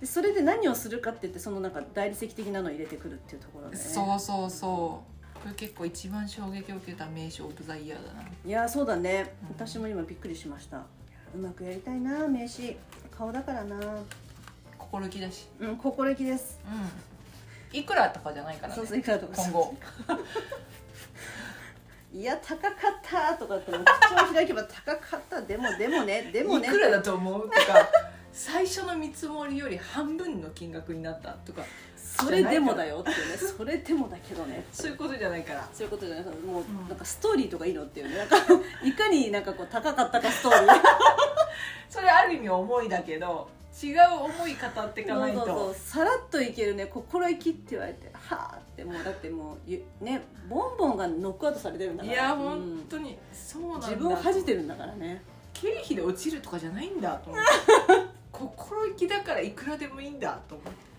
[0.00, 5.38] でそれで何をするかって言ってそのなんか大理石的なのを入れてくるっていうところで、ね、そうそうそう。
[5.38, 8.22] これ結構一番衝撃を受けた名称オブザイヤーだな。
[8.44, 9.48] いやそうだね、うん。
[9.50, 10.82] 私も今びっくりしました。
[11.34, 12.76] うまくやりたいな名刺。
[13.16, 13.78] 顔だからな。
[14.76, 15.46] 心意気だし。
[15.60, 16.58] うん心意気です。
[17.72, 17.78] うん。
[17.78, 18.74] いくらとかじゃないからね。
[18.76, 19.74] そうそういくらとか今後。
[22.14, 22.72] いや高かっ
[23.02, 23.84] たとかって口を
[24.32, 25.42] 開けば高かった。
[25.42, 26.68] でもでもねでもね。
[26.68, 27.50] いくらだと思う？
[27.50, 27.56] とか
[28.36, 31.62] 最初の見積もりより半分の金額になったとか。
[31.96, 33.36] それでもだよっていうね。
[33.56, 34.62] それでもだけどね。
[34.72, 35.66] そういうことじゃないから。
[35.72, 36.24] そういうことじゃない。
[36.24, 38.16] もう、んなんかストーリーとかいいのっていうね。
[38.20, 38.36] なんか
[38.84, 40.82] いかになんかこう高かったかストーリー。
[41.88, 43.48] それある意味思いだけど
[43.82, 45.74] 違う思い語っていかないと。
[45.74, 46.86] さらっといけるね。
[46.86, 48.84] 心意気って言われてはあって。
[48.84, 52.14] もうだってもうゆねボンボンがノックアウトされてるんだから。
[52.14, 53.18] いやうん本当に。
[53.32, 55.22] そうなんだ自分を恥じてるんだからね。
[55.60, 57.50] 経費で落ちるとかじゃないんだと思って
[58.36, 60.95] 心意気だからいくらでもいいんだと思って。